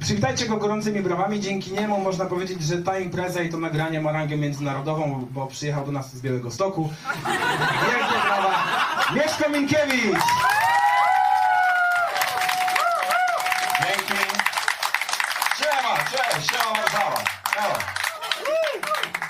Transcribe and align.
Przywitajcie 0.00 0.46
go 0.46 0.56
gorącymi 0.56 1.00
brawami. 1.00 1.40
Dzięki 1.40 1.72
niemu 1.72 2.00
można 2.00 2.24
powiedzieć, 2.26 2.62
że 2.62 2.78
ta 2.78 2.98
impreza 2.98 3.42
i 3.42 3.48
to 3.48 3.58
nagranie 3.58 4.00
ma 4.00 4.12
rangę 4.12 4.36
międzynarodową, 4.36 5.26
bo 5.30 5.46
przyjechał 5.46 5.86
do 5.86 5.92
nas 5.92 6.14
z 6.14 6.20
Białego 6.20 6.50
Stoku. 6.50 6.90
Wielkie 7.82 8.26
brawa. 8.26 8.64
Mieszko 9.14 9.50
Minkiewicz! 9.50 10.22
Dzięki. 13.80 14.24
Siema, 15.58 15.96
cześć, 16.10 16.50
siema 16.50 16.74
Warszawa. 16.80 17.24
Siema. 17.54 17.78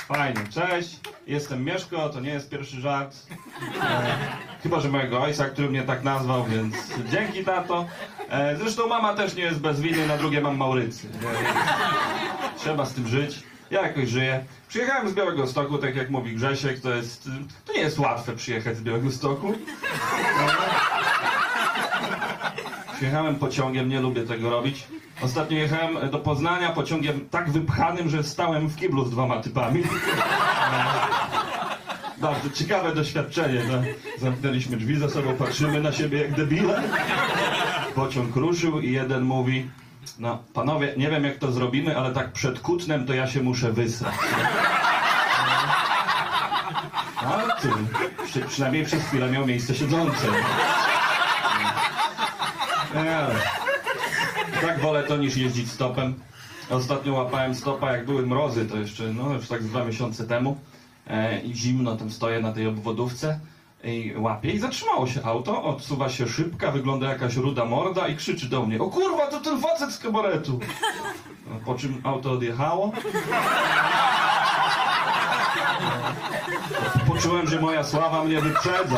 Fajnie, 0.09 0.41
cześć. 0.51 1.01
Jestem 1.27 1.65
Mieszko, 1.65 2.09
to 2.09 2.21
nie 2.21 2.31
jest 2.31 2.51
pierwszy 2.51 2.81
żart. 2.81 3.17
E, 3.83 4.17
chyba, 4.63 4.81
że 4.81 4.89
mojego 4.89 5.23
ojca, 5.23 5.45
który 5.45 5.71
mnie 5.71 5.83
tak 5.83 6.03
nazwał, 6.05 6.45
więc 6.45 6.75
dzięki 7.11 7.45
tato. 7.45 7.87
E, 8.31 8.57
zresztą 8.57 8.87
mama 8.89 9.15
też 9.15 9.35
nie 9.35 9.43
jest 9.43 9.61
bez 9.61 9.81
winy, 9.81 10.07
na 10.07 10.17
drugie 10.17 10.41
mam 10.41 10.57
Maurycy. 10.57 11.07
E, 11.09 12.59
trzeba 12.59 12.87
z 12.87 12.95
tym 12.95 13.09
żyć. 13.09 13.43
Ja 13.71 13.83
jakoś 13.83 14.09
żyję. 14.09 14.45
Przyjechałem 14.69 15.09
z 15.09 15.15
Białego 15.15 15.47
Stoku, 15.47 15.79
tak 15.79 15.97
jak 15.97 16.11
mówi 16.11 16.35
Grzesiek, 16.35 16.81
to 16.81 16.91
jest... 16.95 17.29
To 17.65 17.73
nie 17.73 17.81
jest 17.81 17.99
łatwe 17.99 18.33
przyjechać 18.33 18.77
z 18.77 18.83
Białego 18.83 19.11
Stoku. 19.11 19.53
Przyjechałem 22.97 23.35
pociągiem, 23.37 23.89
nie 23.89 24.01
lubię 24.01 24.23
tego 24.23 24.51
robić. 24.51 24.87
Ostatnio 25.23 25.59
jechałem 25.59 26.11
do 26.11 26.19
Poznania 26.19 26.69
pociągiem 26.73 27.29
tak 27.31 27.51
wypchanym, 27.51 28.09
że 28.09 28.25
stałem 28.25 28.69
w 28.69 28.77
kiblu 28.77 29.05
z 29.05 29.11
dwoma 29.11 29.41
typami. 29.43 29.83
E, 29.83 29.87
Bardzo 32.21 32.51
ciekawe 32.51 32.95
doświadczenie. 32.95 33.63
No. 33.71 33.79
Zamknęliśmy 34.19 34.77
drzwi 34.77 34.99
za 34.99 35.09
sobą, 35.11 35.35
patrzymy 35.37 35.81
na 35.81 35.93
siebie 35.93 36.23
jak 36.23 36.35
debile. 36.35 36.83
Pociąg 37.99 38.37
ruszył 38.37 38.81
i 38.81 38.93
jeden 38.93 39.23
mówi 39.23 39.71
no 40.19 40.43
panowie, 40.55 40.95
nie 40.97 41.11
wiem 41.11 41.25
jak 41.25 41.39
to 41.39 41.53
zrobimy, 41.53 41.99
ale 41.99 42.15
tak 42.15 42.33
przed 42.33 42.61
kutnem 42.61 43.07
to 43.07 43.15
ja 43.15 43.27
się 43.27 43.43
muszę 43.43 43.73
wysrać. 43.73 44.15
A 47.17 47.61
ty, 47.61 47.69
przy, 48.25 48.41
przynajmniej 48.41 48.85
przez 48.85 49.03
chwilę 49.03 49.31
miał 49.31 49.47
miejsce 49.47 49.75
siedzące. 49.75 50.27
Tak 54.61 54.81
wolę 54.81 55.03
to 55.03 55.17
niż 55.17 55.37
jeździć 55.37 55.71
stopem. 55.71 56.15
Ostatnio 56.71 57.15
łapałem 57.15 57.55
stopa, 57.55 57.93
jak 57.93 58.07
były 58.07 58.27
mrozy, 58.27 58.67
to 58.67 58.77
jeszcze, 58.77 59.03
no 59.03 59.33
już 59.33 59.49
tak 59.49 59.63
dwa 59.63 59.85
miesiące 59.85 60.27
temu. 60.27 60.57
E, 61.07 61.41
I 61.41 61.55
zimno, 61.55 61.97
tam 61.97 62.11
stoję 62.11 62.41
na 62.41 62.53
tej 62.53 62.67
obwodówce 62.67 63.41
i 63.85 64.15
łapię 64.17 64.51
i 64.51 64.59
zatrzymało 64.59 65.07
się 65.07 65.25
auto, 65.25 65.63
odsuwa 65.63 66.09
się 66.09 66.29
szybka, 66.29 66.71
wygląda 66.73 67.09
jakaś 67.09 67.37
ruda 67.37 67.65
morda 67.65 68.09
i 68.09 68.17
krzyczy 68.17 68.49
do 68.49 68.67
mnie, 68.67 68.79
o 68.79 68.87
kurwa, 68.87 69.27
to 69.27 69.41
ten 69.41 69.61
facet 69.61 69.91
z 69.93 69.99
kabaretu. 69.99 70.61
No, 71.47 71.57
Po 71.67 71.75
czym 71.75 72.01
auto 72.05 72.33
odjechało. 72.33 72.93
Poczułem, 77.07 77.47
że 77.47 77.61
moja 77.61 77.85
sława 77.85 78.25
mnie 78.25 78.41
wyprzedza. 78.41 78.97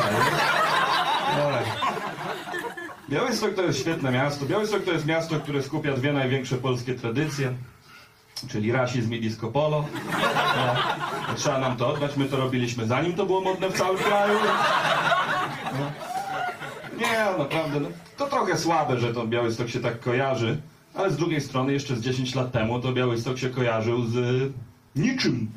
Białystok 3.09 3.55
to 3.55 3.61
jest 3.61 3.79
świetne 3.79 4.11
miasto. 4.11 4.45
Białystok 4.45 4.83
to 4.83 4.91
jest 4.91 5.05
miasto, 5.05 5.39
które 5.39 5.63
skupia 5.63 5.93
dwie 5.93 6.13
największe 6.13 6.57
polskie 6.57 6.93
tradycje, 6.95 7.53
czyli 8.47 8.71
rasizm 8.71 9.13
i 9.13 9.21
disco 9.21 9.47
polo. 9.47 9.85
No, 10.55 11.35
trzeba 11.35 11.59
nam 11.59 11.77
to 11.77 11.87
oddać, 11.87 12.17
my 12.17 12.25
to 12.25 12.37
robiliśmy 12.37 12.87
zanim 12.87 13.13
to 13.13 13.25
było 13.25 13.41
modne 13.41 13.69
w 13.69 13.73
całym 13.73 13.97
kraju. 13.97 14.39
No. 15.79 15.91
Nie, 16.97 17.37
naprawdę, 17.37 17.79
no, 17.79 17.87
to 18.17 18.27
trochę 18.27 18.57
słabe, 18.57 18.99
że 18.99 19.13
to 19.13 19.27
Białystok 19.27 19.69
się 19.69 19.79
tak 19.79 19.99
kojarzy, 19.99 20.61
ale 20.93 21.11
z 21.11 21.17
drugiej 21.17 21.41
strony 21.41 21.73
jeszcze 21.73 21.95
z 21.95 22.01
10 22.01 22.35
lat 22.35 22.51
temu 22.51 22.79
to 22.79 22.93
Białystok 22.93 23.37
się 23.37 23.49
kojarzył 23.49 24.05
z 24.05 24.15
y, 24.15 24.51
niczym. 24.95 25.51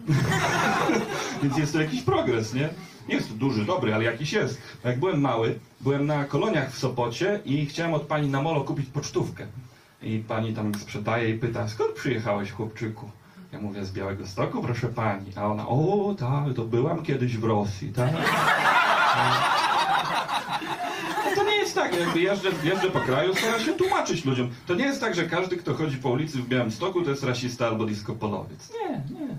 Więc 1.43 1.57
jest 1.57 1.73
to 1.73 1.81
jakiś 1.81 2.03
progres, 2.03 2.55
nie? 2.55 2.69
Nie 3.09 3.15
jest 3.15 3.29
to 3.29 3.35
duży, 3.35 3.65
dobry, 3.65 3.95
ale 3.95 4.05
jakiś 4.05 4.33
jest. 4.33 4.63
Jak 4.85 4.99
byłem 4.99 5.21
mały, 5.21 5.59
byłem 5.81 6.07
na 6.07 6.25
koloniach 6.25 6.73
w 6.73 6.79
Sopocie 6.79 7.41
i 7.45 7.67
chciałem 7.67 7.95
od 7.95 8.03
pani 8.03 8.29
na 8.29 8.43
molo 8.43 8.61
kupić 8.61 8.87
pocztówkę. 8.87 9.47
I 10.05 10.19
pani 10.19 10.55
tam 10.55 10.75
sprzedaje 10.75 11.31
i 11.31 11.39
pyta, 11.39 11.69
skąd 11.69 11.93
przyjechałeś, 11.93 12.51
chłopczyku? 12.51 13.11
Ja 13.53 13.61
mówię, 13.61 13.85
z 13.85 13.93
Białego 13.93 14.27
Stoku, 14.27 14.63
proszę 14.63 14.89
pani. 14.89 15.31
A 15.37 15.47
ona, 15.47 15.69
o 15.69 16.15
tak, 16.19 16.55
to 16.57 16.65
byłam 16.65 17.03
kiedyś 17.03 17.37
w 17.37 17.45
Rosji, 17.45 17.93
tak? 17.93 18.13
No 21.25 21.35
to 21.37 21.45
nie 21.45 21.57
jest 21.57 21.75
tak, 21.75 22.01
jakby 22.01 22.21
jeżdżę, 22.21 22.51
jeżdżę 22.65 22.91
po 22.91 23.01
kraju, 23.01 23.35
staram 23.35 23.61
się 23.61 23.73
tłumaczyć 23.73 24.25
ludziom. 24.25 24.51
To 24.67 24.75
nie 24.75 24.85
jest 24.85 25.01
tak, 25.01 25.15
że 25.15 25.25
każdy, 25.25 25.57
kto 25.57 25.75
chodzi 25.75 25.97
po 25.97 26.09
ulicy 26.09 26.39
w 26.39 26.49
Białymstoku, 26.49 27.03
to 27.03 27.11
jest 27.11 27.25
rasista 27.25 27.67
albo 27.67 27.85
diskopolowiec. 27.85 28.73
Nie, 28.73 28.89
nie. 29.19 29.39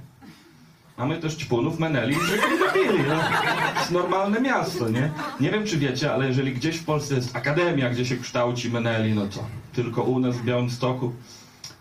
Mamy 0.98 1.18
też 1.18 1.36
ćpunów, 1.36 1.80
meneli 1.80 2.14
i 2.14 2.18
no. 3.10 3.16
To 3.74 3.80
jest 3.80 3.92
normalne 3.92 4.42
miasto, 4.42 4.90
nie? 4.90 5.12
Nie 5.40 5.52
wiem, 5.52 5.66
czy 5.66 5.78
wiecie, 5.78 6.14
ale 6.14 6.28
jeżeli 6.28 6.54
gdzieś 6.54 6.78
w 6.78 6.86
Polsce 6.86 7.16
jest 7.16 7.36
akademia, 7.36 7.90
gdzie 7.90 8.06
się 8.06 8.18
kształci 8.18 8.70
meneli, 8.70 9.14
no 9.14 9.28
to 9.28 9.40
tylko 9.74 10.04
u 10.04 10.20
nas 10.20 10.36
w 10.36 10.44
Białymstoku. 10.44 11.14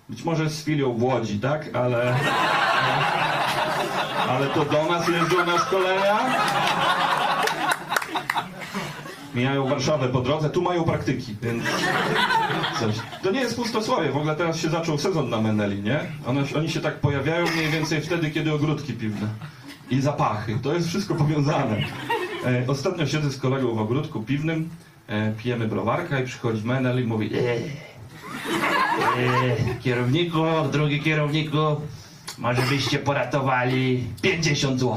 Być 0.09 0.25
może 0.25 0.51
z 0.51 0.65
filią 0.65 0.93
w 0.93 1.03
Łodzi, 1.03 1.39
tak? 1.39 1.77
Ale... 1.77 2.17
Ale 4.29 4.47
to 4.47 4.65
do 4.65 4.85
nas 4.85 5.09
jeżdżą 5.09 5.47
na 5.47 5.59
szkolenia? 5.59 6.19
Mijają 9.35 9.69
Warszawę 9.69 10.09
po 10.09 10.21
drodze, 10.21 10.51
tu 10.51 10.63
mają 10.63 10.85
praktyki, 10.85 11.35
więc 11.43 11.65
coś. 12.81 12.95
To 13.23 13.31
nie 13.31 13.41
jest 13.41 13.57
pustosłowie, 13.57 14.11
w 14.11 14.17
ogóle 14.17 14.37
teraz 14.37 14.57
się 14.57 14.69
zaczął 14.69 14.99
sezon 14.99 15.31
na 15.31 15.41
Meneli, 15.41 15.83
nie? 15.83 16.01
One, 16.27 16.45
oni 16.57 16.71
się 16.71 16.81
tak 16.81 17.01
pojawiają 17.01 17.47
mniej 17.57 17.69
więcej 17.69 18.01
wtedy, 18.01 18.31
kiedy 18.31 18.53
ogródki 18.53 18.93
piwne. 18.93 19.29
I 19.91 20.01
zapachy, 20.01 20.59
to 20.63 20.75
jest 20.75 20.89
wszystko 20.89 21.15
powiązane. 21.15 21.77
E, 22.47 22.65
ostatnio 22.69 23.07
siedzę 23.07 23.31
z 23.31 23.39
kolegą 23.39 23.75
w 23.75 23.81
ogródku 23.81 24.23
piwnym, 24.23 24.69
e, 25.07 25.33
pijemy 25.33 25.69
browarka 25.69 26.21
i 26.21 26.27
przychodzi 26.27 26.67
Menel 26.67 27.03
i 27.03 27.07
mówi 27.07 27.31
e, 27.35 27.39
e, 27.41 27.55
kierowniku, 29.83 30.45
drugi 30.73 31.01
kierowniku, 31.01 31.59
może 32.39 32.63
byście 32.63 32.99
poratowali 32.99 34.05
50 34.23 34.81
zł. 34.81 34.97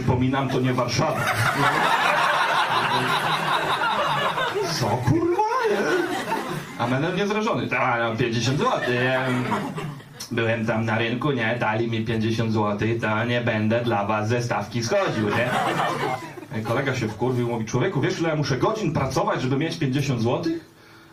Przypominam, 0.00 0.48
to 0.48 0.60
nie 0.60 0.74
Warszawa. 0.74 1.24
Co 4.78 4.86
kurwa? 4.86 5.42
A 6.78 6.86
Menel 6.86 7.16
niezrażony. 7.16 7.66
Tak, 7.66 8.00
no 8.02 8.16
50 8.16 8.58
zł. 8.58 8.70
Byłem 10.30 10.66
tam 10.66 10.84
na 10.84 10.98
rynku, 10.98 11.32
nie? 11.32 11.56
Dali 11.60 11.90
mi 11.90 12.04
50 12.04 12.52
zł, 12.52 12.88
to 13.00 13.24
nie 13.24 13.40
będę 13.40 13.80
dla 13.84 14.04
was 14.06 14.28
ze 14.28 14.42
stawki 14.42 14.82
schodził, 14.82 15.28
nie? 15.28 16.62
Kolega 16.62 16.94
się 16.94 17.08
wkurwił, 17.08 17.48
mówi, 17.48 17.64
człowieku, 17.64 18.00
wiesz 18.00 18.20
ile 18.20 18.28
ja 18.28 18.36
muszę 18.36 18.56
godzin 18.56 18.92
pracować, 18.92 19.42
żeby 19.42 19.56
mieć 19.56 19.78
50 19.78 20.22
zł? 20.22 20.52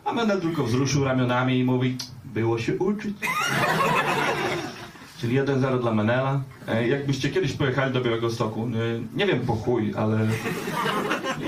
A 0.06 0.14
Menel 0.14 0.42
tylko 0.42 0.64
wzruszył 0.64 1.04
ramionami 1.04 1.59
i 1.59 1.64
mówi, 1.64 1.98
było 2.25 2.59
się 2.59 2.78
uczyć. 2.78 3.18
Czyli 5.22 5.40
1-0 5.40 5.82
dla 5.82 5.92
Menela. 5.94 6.42
E, 6.68 6.88
Jakbyście 6.88 7.30
kiedyś 7.30 7.54
pojechali 7.54 7.94
do 7.94 8.02
Białego 8.02 8.30
Stoku, 8.30 8.64
e, 8.64 8.68
nie 9.18 9.26
wiem 9.26 9.40
po 9.40 9.54
chuj, 9.56 9.94
ale 9.98 10.28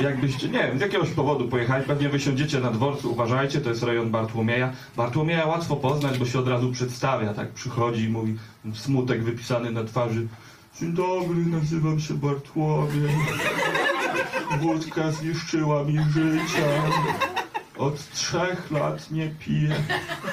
jakbyście, 0.02 0.48
nie 0.48 0.60
wiem, 0.60 0.78
z 0.78 0.82
jakiegoś 0.82 1.10
powodu 1.10 1.48
pojechali, 1.48 1.86
pewnie 1.86 2.10
wysiądziecie 2.10 2.60
na 2.60 2.72
dworcu, 2.72 3.12
uważajcie, 3.12 3.62
to 3.62 3.70
jest 3.70 3.84
rejon 3.84 4.10
Bartłomieja. 4.10 4.74
Bartłomieja 4.98 5.46
łatwo 5.46 5.76
poznać, 5.76 6.18
bo 6.18 6.26
się 6.26 6.40
od 6.40 6.48
razu 6.48 6.72
przedstawia, 6.72 7.34
tak 7.34 7.50
przychodzi 7.50 8.04
i 8.04 8.10
mówi, 8.10 8.36
smutek 8.74 9.24
wypisany 9.24 9.72
na 9.72 9.84
twarzy. 9.84 10.28
Dzień 10.80 10.94
dobry, 10.94 11.46
nazywam 11.46 12.00
się 12.00 12.14
Bartłomiej. 12.14 13.16
Wódka 14.62 15.12
zniszczyła 15.12 15.84
mi 15.84 15.94
życia. 16.14 16.66
Od 17.80 18.12
trzech 18.12 18.72
lat 18.72 19.12
nie 19.12 19.30
piję, 19.40 19.76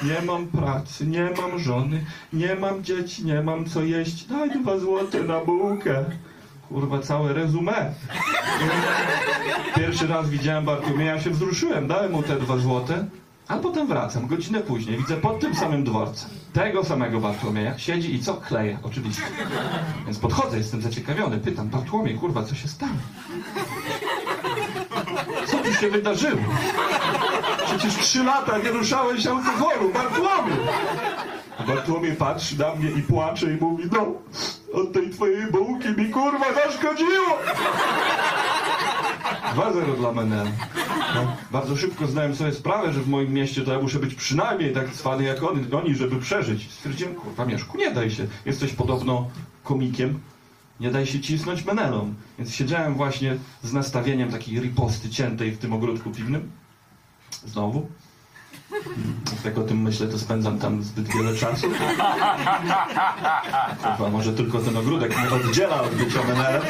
nie 0.03 0.25
mam 0.25 0.47
pracy, 0.47 1.07
nie 1.07 1.29
mam 1.41 1.59
żony, 1.59 2.05
nie 2.33 2.55
mam 2.55 2.83
dzieci, 2.83 3.25
nie 3.25 3.41
mam 3.41 3.65
co 3.65 3.83
jeść. 3.83 4.25
Daj 4.25 4.51
dwa 4.61 4.77
złote 4.79 5.23
na 5.23 5.39
bułkę. 5.39 6.05
Kurwa, 6.69 6.99
całe 6.99 7.33
rezumé. 7.33 7.91
Pierwszy 9.75 10.07
raz 10.07 10.29
widziałem 10.29 10.65
Bartłomieja, 10.65 11.21
się 11.21 11.29
wzruszyłem, 11.29 11.87
dałem 11.87 12.11
mu 12.11 12.23
te 12.23 12.39
dwa 12.39 12.57
złote, 12.57 13.05
a 13.47 13.57
potem 13.57 13.87
wracam, 13.87 14.27
godzinę 14.27 14.59
później, 14.59 14.97
widzę 14.97 15.17
pod 15.17 15.39
tym 15.39 15.55
samym 15.55 15.83
dworcem 15.83 16.29
tego 16.53 16.83
samego 16.83 17.19
Bartłomieja, 17.19 17.77
siedzi 17.77 18.15
i 18.15 18.19
co? 18.19 18.33
Kleje, 18.33 18.79
oczywiście. 18.83 19.23
Więc 20.05 20.19
podchodzę, 20.19 20.57
jestem 20.57 20.81
zaciekawiony, 20.81 21.37
pytam, 21.37 21.69
Bartłomiej, 21.69 22.15
kurwa, 22.15 22.43
co 22.43 22.55
się 22.55 22.67
stało? 22.67 22.91
Co 25.47 25.57
tu 25.57 25.73
się 25.73 25.89
wydarzyło? 25.89 26.41
Przecież 27.77 27.95
trzy 27.97 28.23
lata 28.23 28.57
nie 28.57 28.69
ruszałeś 28.69 29.27
alkoholu, 29.27 29.93
Bartłomiej! 29.93 30.57
Bartłomiej 31.67 32.15
patrzy 32.15 32.59
na 32.59 32.75
mnie 32.75 32.91
i 32.91 33.01
płacze 33.01 33.53
i 33.53 33.57
mówi, 33.61 33.83
no, 33.91 34.13
od 34.73 34.93
tej 34.93 35.09
twojej 35.09 35.51
bułki 35.51 35.87
mi 35.97 36.09
kurwa 36.09 36.45
zaszkodziło! 36.53 37.37
2-0 39.55 39.97
dla 39.97 40.11
Menela. 40.11 40.51
No, 41.15 41.35
bardzo 41.51 41.75
szybko 41.75 42.07
zdałem 42.07 42.35
sobie 42.35 42.51
sprawę, 42.51 42.93
że 42.93 42.99
w 42.99 43.07
moim 43.07 43.33
mieście 43.33 43.61
to 43.61 43.73
ja 43.73 43.79
muszę 43.79 43.99
być 43.99 44.15
przynajmniej 44.15 44.73
tak 44.73 44.91
cwany 44.91 45.23
jak 45.23 45.43
oni, 45.43 45.71
oni 45.71 45.95
żeby 45.95 46.15
przeżyć. 46.15 46.71
Stwierdziłem, 46.71 47.15
kurwa 47.15 47.45
Mieszku, 47.45 47.77
nie 47.77 47.91
daj 47.91 48.11
się. 48.11 48.27
Jesteś 48.45 48.73
podobno 48.73 49.29
komikiem. 49.63 50.19
Nie 50.79 50.91
daj 50.91 51.05
się 51.05 51.19
cisnąć 51.19 51.65
menelą. 51.65 52.13
Więc 52.37 52.53
siedziałem 52.53 52.93
właśnie 52.93 53.37
z 53.63 53.73
nastawieniem 53.73 54.31
takiej 54.31 54.59
riposty 54.59 55.09
ciętej 55.09 55.51
w 55.51 55.57
tym 55.57 55.73
ogródku 55.73 56.11
piwnym. 56.11 56.51
Znowu. 57.45 57.87
Jak 59.31 59.41
tak 59.43 59.57
o 59.57 59.63
tym 59.63 59.81
myślę, 59.81 60.07
to 60.07 60.19
spędzam 60.19 60.59
tam 60.59 60.83
zbyt 60.83 61.07
wiele 61.07 61.35
czasu. 61.35 61.67
Chyba 63.97 64.09
może 64.11 64.33
tylko 64.33 64.59
ten 64.59 64.77
ogródek 64.77 65.17
mnie 65.17 65.29
oddziela 65.29 65.81
od 65.81 65.95
bycia 65.95 66.23
menelem. 66.23 66.61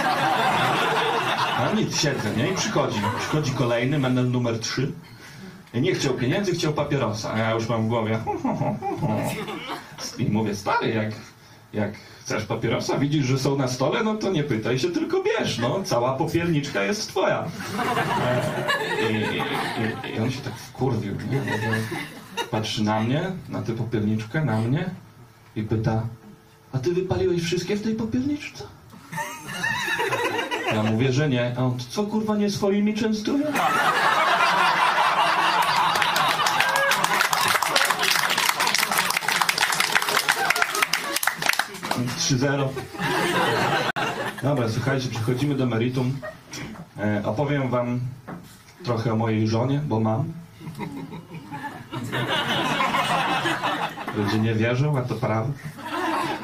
A 1.58 1.72
nic, 1.76 2.02
siedzę, 2.02 2.36
nie? 2.38 2.48
I 2.48 2.56
przychodzi. 2.56 3.02
Przychodzi 3.20 3.52
kolejny, 3.52 4.00
menel 4.00 4.32
numer 4.32 4.60
trzy. 4.60 4.92
I 5.74 5.82
nie 5.82 5.96
chciał 5.96 6.14
pieniędzy, 6.14 6.52
chciał 6.52 6.74
papierosa. 6.74 7.34
A 7.34 7.38
ja 7.38 7.52
już 7.52 7.70
mam 7.70 7.86
w 7.86 7.88
głowie. 7.88 8.20
I 10.20 10.26
mówię, 10.26 10.56
stary, 10.56 10.90
jak, 10.90 11.12
jak 11.78 11.92
chcesz 12.22 12.44
papierosa, 12.46 12.98
widzisz, 12.98 13.26
że 13.26 13.40
są 13.40 13.58
na 13.58 13.68
stole, 13.68 14.04
no 14.04 14.16
to 14.16 14.32
nie 14.32 14.44
pytaj 14.44 14.80
się, 14.80 14.90
tylko 14.90 15.24
bierz, 15.24 15.58
no. 15.58 15.84
Cała 15.84 16.14
popierniczka 16.14 16.84
jest 16.84 17.08
twoja. 17.10 17.46
E, 19.02 19.12
I, 19.12 19.16
i, 19.16 20.16
i 20.16 20.20
on 20.20 20.32
się 20.32 20.42
tak 20.42 20.54
wkurwił, 20.56 21.14
nie? 21.32 21.42
Patrzy 22.52 22.84
na 22.84 23.00
mnie, 23.00 23.32
na 23.50 23.62
tę 23.62 23.74
popierniczkę, 23.74 24.46
na 24.46 24.62
mnie 24.62 24.90
i 25.56 25.64
pyta, 25.64 26.08
a 26.74 26.78
ty 26.78 26.94
wypaliłeś 26.94 27.44
wszystkie 27.44 27.76
w 27.76 27.82
tej 27.84 27.96
popierniczce? 27.96 28.64
Ja 30.74 30.84
mówię, 30.84 31.14
że 31.14 31.30
nie. 31.30 31.56
A 31.58 31.64
on, 31.64 31.78
co 31.90 32.04
kurwa 32.04 32.36
nie 32.36 32.50
swoimi 32.50 32.94
częstuje? 32.94 33.46
Trzy 42.28 42.38
zero. 42.38 42.70
Dobra, 44.44 44.70
słuchajcie, 44.70 45.10
przechodzimy 45.10 45.56
do 45.56 45.66
meritum. 45.66 46.18
E, 47.00 47.22
opowiem 47.26 47.70
wam 47.70 48.00
trochę 48.84 49.14
o 49.14 49.16
mojej 49.16 49.48
żonie, 49.48 49.82
bo 49.88 50.00
mam. 50.00 50.34
Ludzie 54.18 54.40
nie 54.40 54.56
wierzą, 54.56 54.98
a 54.98 55.02
to 55.02 55.16
prawda. 55.16 55.54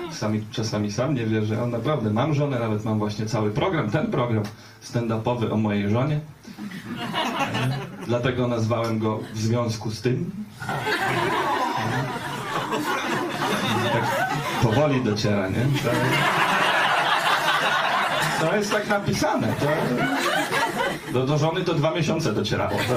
Czasami, 0.09 0.45
czasami 0.51 0.91
sam 0.91 1.15
nie 1.15 1.25
wierzę, 1.25 1.57
ale 1.57 1.67
naprawdę 1.67 2.13
mam 2.13 2.33
żonę, 2.33 2.59
nawet 2.59 2.85
mam 2.85 2.99
właśnie 2.99 3.25
cały 3.25 3.51
program, 3.51 3.91
ten 3.91 4.11
program 4.11 4.43
stand-upowy 4.83 5.51
o 5.51 5.57
mojej 5.57 5.89
żonie. 5.89 6.19
E, 7.53 8.05
Dlatego 8.07 8.47
nazwałem 8.47 8.99
go 8.99 9.19
w 9.33 9.37
związku 9.37 9.91
z 9.91 10.01
tym. 10.01 10.31
Powoli 14.63 15.03
dociera, 15.03 15.49
nie? 15.49 15.65
To, 15.83 15.89
to 18.45 18.55
jest 18.55 18.71
tak 18.71 18.89
napisane. 18.89 19.47
To, 19.47 19.65
do, 21.13 21.25
do 21.25 21.37
żony 21.37 21.61
to 21.63 21.73
dwa 21.73 21.91
miesiące 21.91 22.33
docierało. 22.33 22.77
To, 22.77 22.95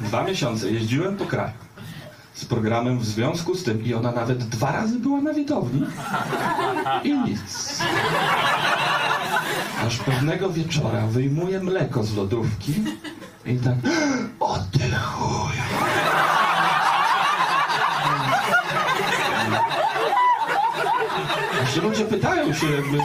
dwa 0.00 0.24
miesiące 0.24 0.70
jeździłem 0.70 1.16
po 1.16 1.24
kraju 1.24 1.52
z 2.34 2.44
programem 2.44 2.98
w 2.98 3.04
związku 3.04 3.54
z 3.54 3.64
tym 3.64 3.84
i 3.84 3.94
ona 3.94 4.12
nawet 4.12 4.38
dwa 4.38 4.72
razy 4.72 4.98
była 4.98 5.20
na 5.20 5.32
widowni 5.32 5.86
i 7.04 7.18
nic. 7.18 7.78
Aż 9.86 9.98
pewnego 9.98 10.50
wieczora 10.50 11.06
wyjmuje 11.06 11.60
mleko 11.60 12.04
z 12.04 12.16
lodówki 12.16 12.74
i 13.46 13.56
tak 13.56 13.74
o 14.40 14.58
ty. 14.58 14.78
Jeszcze 21.60 21.80
ludzie 21.80 22.04
pytają 22.04 22.54
się 22.54 22.66
jakby 22.72 22.98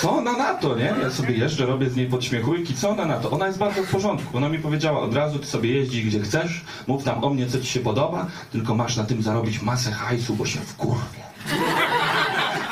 co 0.00 0.12
ona 0.12 0.32
na 0.32 0.54
to, 0.54 0.76
nie? 0.76 0.94
Ja 1.02 1.10
sobie 1.10 1.34
jeżdżę, 1.34 1.66
robię 1.66 1.90
z 1.90 1.96
niej 1.96 2.06
podśmiechujki, 2.06 2.74
co 2.74 2.90
ona 2.90 3.04
na 3.06 3.16
to? 3.16 3.30
Ona 3.30 3.46
jest 3.46 3.58
bardzo 3.58 3.82
w 3.82 3.90
porządku. 3.90 4.36
Ona 4.36 4.48
mi 4.48 4.58
powiedziała 4.58 5.00
od 5.00 5.14
razu, 5.14 5.38
ty 5.38 5.46
sobie 5.46 5.70
jeździ 5.74 6.04
gdzie 6.04 6.20
chcesz, 6.20 6.64
mów 6.86 7.04
tam 7.04 7.24
o 7.24 7.30
mnie, 7.30 7.46
co 7.46 7.60
ci 7.60 7.66
się 7.66 7.80
podoba, 7.80 8.26
tylko 8.52 8.74
masz 8.74 8.96
na 8.96 9.04
tym 9.04 9.22
zarobić 9.22 9.62
masę 9.62 9.92
hajsu, 9.92 10.34
bo 10.34 10.46
się 10.46 10.60
wkurwię. 10.60 11.20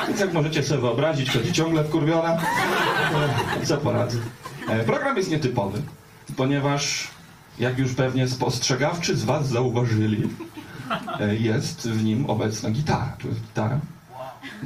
Więc 0.07 0.19
jak 0.19 0.33
możecie 0.33 0.63
sobie 0.63 0.81
wyobrazić, 0.81 1.31
chodzi 1.31 1.53
ciągle 1.53 1.83
wkurwiona. 1.83 2.37
E, 3.61 3.65
Co 3.65 3.77
poradzę. 3.77 4.17
E, 4.69 4.83
Program 4.83 5.17
jest 5.17 5.31
nietypowy, 5.31 5.81
ponieważ 6.37 7.07
jak 7.59 7.79
już 7.79 7.93
pewnie 7.93 8.27
spostrzegawczy 8.27 9.15
z 9.15 9.23
was 9.23 9.47
zauważyli, 9.47 10.29
e, 11.19 11.35
jest 11.35 11.89
w 11.89 12.03
nim 12.03 12.25
obecna 12.29 12.69
gitara. 12.71 13.13
Tu 13.19 13.27
jest 13.27 13.41
gitara. 13.41 13.79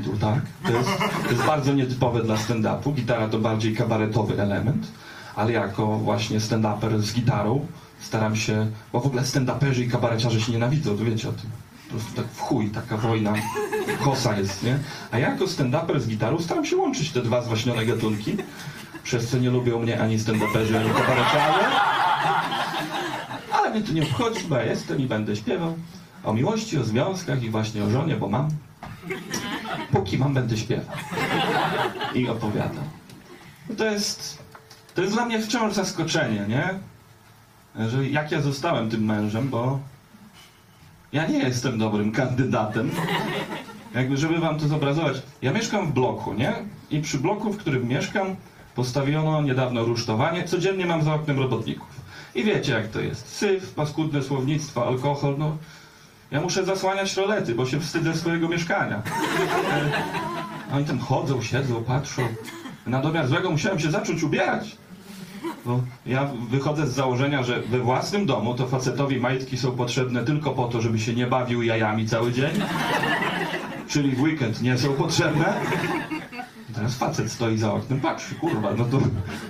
Tu, 0.04 0.18
tak. 0.18 0.42
To 0.66 0.72
jest, 0.72 0.90
to 1.24 1.32
jest 1.32 1.46
bardzo 1.46 1.74
nietypowe 1.74 2.24
dla 2.24 2.36
stand-upu. 2.36 2.94
Gitara 2.94 3.28
to 3.28 3.40
bardziej 3.40 3.76
kabaretowy 3.76 4.42
element, 4.42 4.88
ale 5.36 5.52
jako 5.52 5.88
właśnie 5.98 6.40
stand-uper 6.40 7.00
z 7.00 7.14
gitarą 7.14 7.68
staram 8.00 8.36
się, 8.36 8.68
bo 8.94 9.00
w 9.00 9.06
ogóle 9.06 9.22
stand-uperzy 9.22 9.82
i 9.82 9.90
kabareciarze 9.90 10.42
się 10.42 10.52
nienawidzą, 10.52 10.98
to 10.98 11.06
wiecie 11.06 11.30
o 11.30 11.32
tym. 11.32 11.50
Po 11.88 11.90
prostu 11.90 12.16
tak 12.16 12.26
w 12.26 12.40
chuj, 12.40 12.70
taka 12.70 12.98
wojna, 12.98 13.34
kosa 14.04 14.38
jest, 14.38 14.64
nie? 14.64 14.80
A 15.12 15.20
ja 15.20 15.30
jako 15.30 15.46
stand-uper 15.46 16.00
z 16.00 16.08
gitarą 16.08 16.40
staram 16.40 16.66
się 16.66 16.78
łączyć 16.78 17.12
te 17.12 17.22
dwa 17.22 17.42
zwaśnione 17.42 17.86
gatunki, 17.86 18.38
przez 19.04 19.30
co 19.30 19.38
nie 19.38 19.50
lubią 19.50 19.80
mnie 19.80 20.02
ani 20.02 20.20
stand-uperzy, 20.20 20.78
ani 20.78 20.90
kabareciarze. 20.90 21.66
Ale 23.52 23.70
mnie 23.72 23.82
to 23.82 23.94
nie 23.94 24.04
obchodzi, 24.04 24.44
bo 24.50 24.56
ja 24.56 24.64
jestem 24.64 25.00
i 25.00 25.06
będę 25.06 25.36
śpiewał 25.36 25.76
o 26.24 26.34
miłości, 26.34 26.78
o 26.78 26.84
związkach 26.84 27.44
i 27.44 27.50
właśnie 27.50 27.84
o 27.84 27.90
żonie, 27.90 28.16
bo 28.16 28.30
mam. 28.30 28.50
Póki 29.92 30.18
mam, 30.18 30.34
będę 30.34 30.58
śpiewał. 30.58 30.96
I 32.16 32.30
opowiadał. 32.30 32.84
To 33.78 33.86
jest, 33.86 34.44
to 34.96 35.02
jest 35.02 35.14
dla 35.14 35.26
mnie 35.26 35.42
wciąż 35.42 35.74
zaskoczenie, 35.74 36.46
nie? 36.48 36.70
Że 37.90 38.10
jak 38.10 38.32
ja 38.32 38.42
zostałem 38.42 38.90
tym 38.90 39.06
mężem, 39.06 39.50
bo 39.50 39.80
ja 41.14 41.28
nie 41.28 41.40
jestem 41.40 41.78
dobrym 41.78 42.12
kandydatem. 42.12 42.92
Jakby, 43.94 44.18
żeby 44.18 44.40
wam 44.40 44.60
to 44.60 44.68
zobrazować. 44.68 45.22
Ja 45.42 45.54
mieszkam 45.54 45.88
w 45.88 45.94
bloku, 45.94 46.34
nie? 46.34 46.54
I 46.92 47.02
przy 47.02 47.18
bloku, 47.18 47.54
w 47.54 47.58
którym 47.58 47.88
mieszkam, 47.88 48.36
postawiono 48.76 49.42
niedawno 49.42 49.84
rusztowanie. 49.84 50.44
Codziennie 50.44 50.86
mam 50.86 51.04
za 51.04 51.14
oknem 51.14 51.40
robotników. 51.40 51.88
I 52.36 52.44
wiecie, 52.44 52.72
jak 52.72 52.88
to 52.88 53.00
jest. 53.02 53.28
Syf, 53.28 53.74
paskudne 53.74 54.24
słownictwo, 54.24 54.88
alkohol, 54.88 55.36
no... 55.38 55.58
Ja 56.34 56.42
muszę 56.42 56.66
zasłaniać 56.66 57.18
rolety, 57.18 57.56
bo 57.56 57.66
się 57.66 57.80
wstydzę 57.80 58.14
swojego 58.14 58.50
mieszkania. 58.50 59.02
Oni 60.74 60.86
tam 60.86 61.00
chodzą, 61.00 61.42
siedzą, 61.42 61.84
patrzą. 61.84 62.22
Na 62.88 63.02
domiar 63.02 63.28
złego 63.28 63.52
musiałem 63.52 63.80
się 63.80 63.92
zacząć 63.92 64.24
ubierać. 64.24 64.78
Bo 65.66 65.82
ja 66.06 66.30
wychodzę 66.50 66.88
z 66.88 66.94
założenia, 66.94 67.44
że 67.44 67.62
we 67.62 67.80
własnym 67.80 68.26
domu 68.26 68.54
to 68.54 68.68
facetowi 68.68 69.20
majtki 69.20 69.58
są 69.58 69.72
potrzebne 69.72 70.24
tylko 70.24 70.52
po 70.52 70.68
to, 70.68 70.82
żeby 70.82 71.00
się 71.00 71.14
nie 71.14 71.28
bawił 71.28 71.64
jajami 71.64 72.08
cały 72.08 72.32
dzień. 72.32 72.52
Czyli 73.88 74.16
w 74.16 74.22
weekend 74.22 74.62
nie 74.62 74.78
są 74.78 74.94
potrzebne. 74.94 75.54
Teraz 76.76 76.96
facet 76.96 77.32
stoi 77.32 77.58
za 77.58 77.74
oknem, 77.74 78.02
patrzy, 78.02 78.36
kurwa, 78.36 78.74
no 78.78 78.86
to 78.86 79.00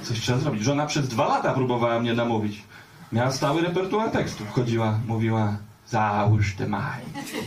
coś 0.02 0.20
trzeba 0.20 0.40
zrobić. 0.40 0.63
Żona 0.63 0.86
przez 0.86 1.08
dwa 1.08 1.28
lata 1.28 1.54
próbowała 1.54 2.00
mnie 2.00 2.13
namówić. 2.13 2.63
Miała 3.12 3.32
stały 3.32 3.62
repertuar 3.62 4.12
tekstów. 4.12 4.52
Chodziła, 4.52 5.00
mówiła, 5.08 5.58
załóż 5.88 6.56
te 6.56 6.68
majtki. 6.68 7.38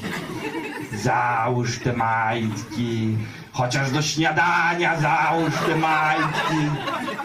Załóż 0.92 1.78
te 1.78 1.92
majtki. 1.92 3.16
Chociaż 3.52 3.90
do 3.90 4.02
śniadania 4.02 5.00
załóż 5.00 5.54
te 5.66 5.76
majtki. 5.76 6.70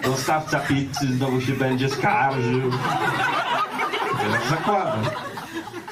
Dostawca 0.03 0.60
pizzy 0.60 1.15
znowu 1.18 1.41
się 1.41 1.53
będzie 1.53 1.89
skarżył. 1.89 2.72
Teraz 4.22 4.50
zakładam. 4.50 5.00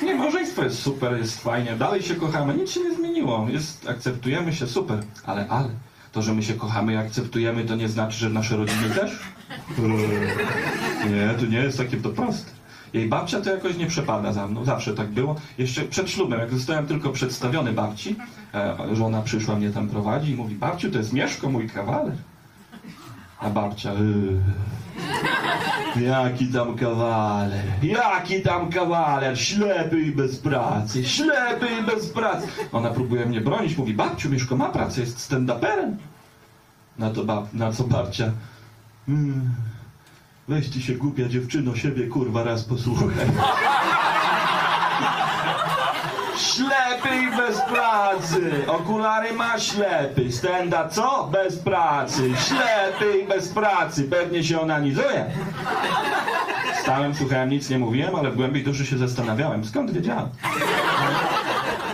Nie, 0.01 0.15
małżeństwo 0.15 0.63
jest 0.63 0.81
super, 0.81 1.17
jest 1.17 1.41
fajnie, 1.41 1.75
dalej 1.75 2.03
się 2.03 2.15
kochamy, 2.15 2.53
nic 2.53 2.71
się 2.71 2.79
nie 2.79 2.95
zmieniło, 2.95 3.47
jest, 3.49 3.89
akceptujemy 3.89 4.53
się, 4.53 4.67
super, 4.67 4.99
ale, 5.25 5.47
ale, 5.49 5.69
to, 6.11 6.21
że 6.21 6.33
my 6.33 6.43
się 6.43 6.53
kochamy 6.53 6.93
i 6.93 6.97
akceptujemy, 6.97 7.65
to 7.65 7.75
nie 7.75 7.89
znaczy, 7.89 8.17
że 8.17 8.29
nasze 8.29 8.57
rodziny 8.57 8.89
też? 8.89 9.19
Nie, 11.09 11.33
to 11.39 11.45
nie 11.45 11.57
jest 11.57 11.77
takie 11.77 11.97
to 11.97 12.09
proste. 12.09 12.51
Jej 12.93 13.09
babcia 13.09 13.41
to 13.41 13.49
jakoś 13.49 13.77
nie 13.77 13.87
przepada 13.87 14.33
za 14.33 14.47
mną, 14.47 14.65
zawsze 14.65 14.93
tak 14.93 15.07
było. 15.07 15.35
Jeszcze 15.57 15.81
przed 15.81 16.09
ślubem, 16.09 16.39
jak 16.39 16.51
zostałem 16.53 16.87
tylko 16.87 17.09
przedstawiony 17.09 17.73
babci, 17.73 18.15
e, 18.53 18.77
żona 18.95 19.21
przyszła 19.21 19.55
mnie 19.55 19.69
tam 19.69 19.87
prowadzi 19.89 20.31
i 20.31 20.35
mówi, 20.35 20.55
babciu, 20.55 20.91
to 20.91 20.97
jest 20.97 21.13
Mieszko, 21.13 21.49
mój 21.49 21.69
kawaler. 21.69 22.15
A 23.39 23.49
babcia, 23.49 23.93
yy. 23.93 24.39
Jaki 26.01 26.47
tam 26.47 26.75
kawaler, 26.75 27.65
jaki 27.83 28.41
tam 28.41 28.69
kawaler, 28.69 29.39
ślepy 29.39 30.01
i 30.01 30.11
bez 30.11 30.39
pracy, 30.39 31.05
ślepy 31.05 31.67
i 31.81 31.83
bez 31.85 32.09
pracy. 32.09 32.47
Ona 32.71 32.89
próbuje 32.89 33.25
mnie 33.25 33.41
bronić, 33.41 33.77
mówi, 33.77 33.93
babciu, 33.93 34.29
Mieszko 34.29 34.57
ma 34.57 34.69
pracę, 34.69 35.01
jest 35.01 35.31
stand-uperem. 35.31 35.95
Na, 36.97 37.09
to 37.09 37.25
bab, 37.25 37.53
na 37.53 37.71
co 37.71 37.83
babcia, 37.83 38.31
"Mm, 39.09 39.49
Weź 40.49 40.69
ty 40.69 40.81
się 40.81 40.93
głupia 40.93 41.27
dziewczyno 41.27 41.75
siebie 41.75 42.07
kurwa 42.07 42.43
raz 42.43 42.63
posłuchaj. 42.63 43.07
Ślepy 46.37 47.09
i 47.23 47.37
bez 47.37 47.61
pracy. 47.61 48.51
Okulary 48.67 49.33
ma 49.33 49.59
ślepy. 49.59 50.31
Stenda 50.31 50.87
co? 50.87 51.29
Bez 51.31 51.59
pracy. 51.59 52.31
Ślepy 52.47 53.19
i 53.23 53.27
bez 53.27 53.49
pracy. 53.49 54.03
Pewnie 54.03 54.43
się 54.43 54.61
onanizuje. 54.61 55.25
Stałem, 56.81 57.15
słuchałem, 57.15 57.49
nic 57.49 57.69
nie 57.69 57.79
mówiłem, 57.79 58.15
ale 58.15 58.31
w 58.31 58.35
głębi 58.35 58.63
duszy 58.63 58.85
się 58.85 58.97
zastanawiałem. 58.97 59.65
Skąd 59.65 59.91
wiedziałem? 59.91 60.29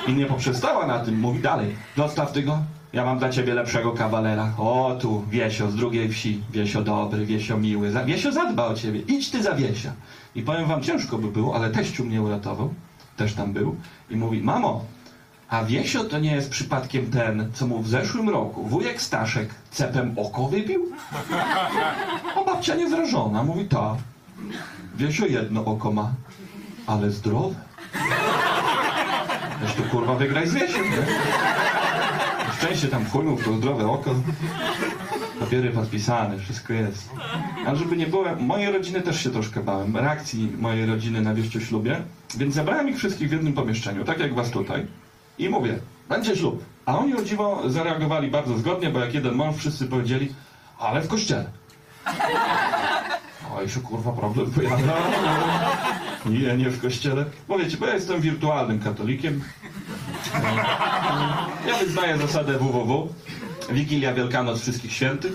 I 0.08 0.14
nie 0.14 0.26
poprzestała 0.26 0.88
na 0.88 1.00
tym. 1.00 1.20
Mówi 1.20 1.40
dalej. 1.40 1.76
Dostaw 1.98 2.32
ty 2.32 2.44
go. 2.44 2.60
Ja 2.96 3.06
mam 3.06 3.20
dla 3.20 3.30
ciebie 3.30 3.54
lepszego 3.54 3.92
kawalera. 3.92 4.52
O 4.58 4.98
tu, 5.02 5.24
Wiesio 5.30 5.72
z 5.72 5.76
drugiej 5.76 6.10
wsi. 6.10 6.42
Wiesio 6.52 6.82
dobry, 6.82 7.26
Wiesio 7.26 7.58
miły. 7.58 7.92
Wiesio 8.06 8.32
zadba 8.32 8.66
o 8.66 8.74
ciebie. 8.74 9.00
Idź 9.00 9.32
ty 9.32 9.44
za 9.44 9.56
Wiesia. 9.56 9.92
I 10.36 10.42
powiem 10.42 10.68
wam, 10.68 10.82
ciężko 10.82 11.18
by 11.18 11.28
było, 11.28 11.56
ale 11.56 11.70
teściu 11.70 12.06
mnie 12.06 12.22
uratował. 12.22 12.74
Też 13.18 13.34
tam 13.34 13.54
był. 13.54 13.76
I 14.10 14.16
mówi, 14.16 14.42
mamo, 14.42 14.86
a 15.50 15.64
Wiesio 15.64 16.04
to 16.04 16.20
nie 16.20 16.36
jest 16.36 16.50
przypadkiem 16.50 17.12
ten, 17.12 17.52
co 17.54 17.68
mu 17.68 17.82
w 17.82 17.88
zeszłym 17.88 18.30
roku 18.30 18.64
wujek 18.64 19.02
Staszek 19.02 19.50
cepem 19.72 20.14
oko 20.18 20.48
wybił? 20.48 20.92
A 22.36 22.44
babcia 22.44 22.76
niezrażona. 22.76 23.44
Mówi, 23.44 23.66
ta. 23.66 23.96
Wiesio 24.96 25.26
jedno 25.26 25.66
oko 25.66 25.92
ma, 25.92 26.12
ale 26.88 27.12
zdrowe. 27.12 27.56
Weź 29.62 29.74
tu 29.74 29.84
kurwa 29.84 30.16
wygraj 30.16 30.48
z 30.48 30.54
Wiesiem, 30.54 30.84
nie? 30.84 31.06
Szczęście 32.66 32.88
tam 32.88 33.06
wchłonął 33.06 33.38
w 33.38 33.46
to 33.46 33.54
zdrowe 33.54 33.88
oko. 33.88 34.16
Papiery 35.40 35.72
podpisane, 35.72 36.40
wszystko 36.40 36.74
jest. 36.74 37.10
A 37.66 37.76
żeby 37.76 37.98
nie 37.98 38.08
było, 38.08 38.26
mojej 38.40 38.72
rodziny 38.72 39.02
też 39.02 39.24
się 39.24 39.30
troszkę 39.30 39.64
bałem. 39.64 39.98
Reakcji 39.98 40.52
mojej 40.58 40.86
rodziny 40.86 41.22
na 41.22 41.34
wieścioślubie. 41.34 42.02
Więc 42.38 42.56
zabrałem 42.56 42.90
ich 42.90 42.98
wszystkich 42.98 43.30
w 43.30 43.32
jednym 43.32 43.54
pomieszczeniu, 43.54 44.06
tak 44.06 44.20
jak 44.20 44.36
was 44.36 44.52
tutaj. 44.52 44.86
I 45.40 45.50
mówię, 45.50 45.80
będzie 46.10 46.36
ślub. 46.36 46.66
A 46.86 47.00
oni 47.00 47.16
o 47.16 47.24
dziwo 47.24 47.70
zareagowali 47.70 48.32
bardzo 48.32 48.58
zgodnie, 48.58 48.90
bo 48.90 49.00
jak 49.00 49.14
jeden 49.14 49.36
mąż 49.36 49.56
wszyscy 49.56 49.86
powiedzieli, 49.86 50.34
ale 50.80 51.02
w 51.02 51.08
kościele. 51.08 51.46
Oj, 53.58 53.70
się 53.70 53.80
kurwa 53.80 54.12
problem 54.12 54.52
pojawia. 54.52 54.94
Nie, 56.26 56.58
nie 56.58 56.70
w 56.70 56.82
kościele. 56.82 57.26
Bo 57.48 57.58
wiecie, 57.58 57.78
bo 57.78 57.86
ja 57.88 57.94
jestem 57.94 58.22
wirtualnym 58.22 58.80
katolikiem. 58.80 59.42
Ja 61.68 61.78
wyznaję 61.80 62.18
zasadę 62.18 62.54
www. 62.54 63.10
Wigilia, 63.70 64.14
Wielkanoc, 64.14 64.62
Wszystkich 64.62 64.94
Świętych. 64.94 65.34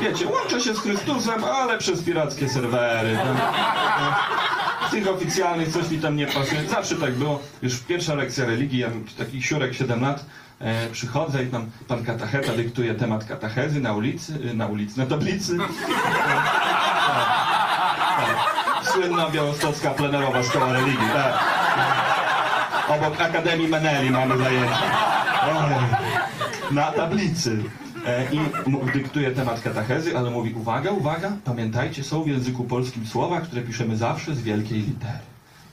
Wiecie, 0.00 0.26
łączę 0.26 0.60
się 0.60 0.74
z 0.74 0.78
Chrystusem, 0.78 1.44
ale 1.44 1.78
przez 1.78 2.02
pirackie 2.02 2.48
serwery. 2.48 3.18
Z 4.88 4.90
tych 4.90 5.08
oficjalnych 5.08 5.68
coś 5.68 5.90
mi 5.90 5.98
tam 5.98 6.16
nie 6.16 6.26
pasuje. 6.26 6.68
Zawsze 6.68 6.96
tak 6.96 7.14
było. 7.14 7.40
Już 7.62 7.78
pierwsza 7.78 8.14
lekcja 8.14 8.44
religii, 8.44 8.78
ja 8.78 8.88
taki 9.18 9.42
siurek 9.42 9.74
7 9.74 10.02
lat, 10.02 10.24
e, 10.60 10.88
przychodzę 10.90 11.44
i 11.44 11.46
tam 11.46 11.70
pan 11.88 12.04
katacheta 12.04 12.52
dyktuje 12.52 12.94
temat 12.94 13.24
katechezy 13.24 13.80
na 13.80 13.92
ulicy, 13.92 14.38
e, 14.50 14.54
na 14.54 14.66
ulicy, 14.66 14.98
na 14.98 15.06
tablicy. 15.06 15.58
Słynna 18.82 19.30
białostocka 19.30 19.90
plenerowa 19.90 20.42
szkoła 20.42 20.72
religii, 20.72 21.08
tak. 21.14 21.34
Obok 22.88 23.20
Akademii 23.20 23.68
Meneli 23.68 24.10
mamy 24.10 24.38
zajęcia. 24.38 24.82
Oj, 25.46 26.74
Na 26.74 26.92
tablicy. 26.92 27.62
E, 28.06 28.24
I 28.34 28.40
dyktuje 28.92 29.30
temat 29.30 29.60
katechezy, 29.60 30.18
ale 30.18 30.30
mówi, 30.30 30.54
uwaga, 30.54 30.90
uwaga, 30.90 31.32
pamiętajcie, 31.44 32.04
są 32.04 32.22
w 32.22 32.26
języku 32.26 32.64
polskim 32.64 33.06
słowa, 33.06 33.40
które 33.40 33.62
piszemy 33.62 33.96
zawsze 33.96 34.34
z 34.34 34.42
wielkiej 34.42 34.78
litery. 34.78 35.18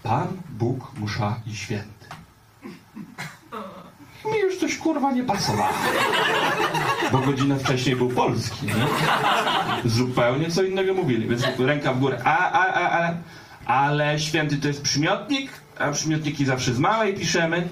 Pan, 0.04 0.28
Bóg, 0.50 0.92
Musza 1.00 1.36
i 1.48 1.56
Święty. 1.56 2.08
Mi 4.32 4.40
już 4.40 4.58
coś 4.60 4.78
kurwa 4.78 5.12
nie 5.12 5.24
pasowało. 5.24 5.74
Bo 7.12 7.18
godzinę 7.18 7.60
wcześniej 7.60 7.96
był 7.96 8.10
polski, 8.10 8.66
nie? 8.66 8.74
Zupełnie 9.90 10.52
co 10.52 10.64
innego 10.64 10.94
mówili, 10.94 11.28
więc 11.28 11.44
ręka 11.60 11.94
w 11.94 12.00
górę. 12.00 12.22
A, 12.24 12.52
a, 12.52 12.74
a, 12.74 13.08
a, 13.08 13.14
ale 13.66 14.20
święty 14.20 14.58
to 14.58 14.68
jest 14.68 14.82
przymiotnik, 14.82 15.52
a 15.80 15.92
przymiotniki 15.92 16.46
zawsze 16.46 16.74
z 16.74 16.80
małej 16.80 17.14
piszemy. 17.14 17.68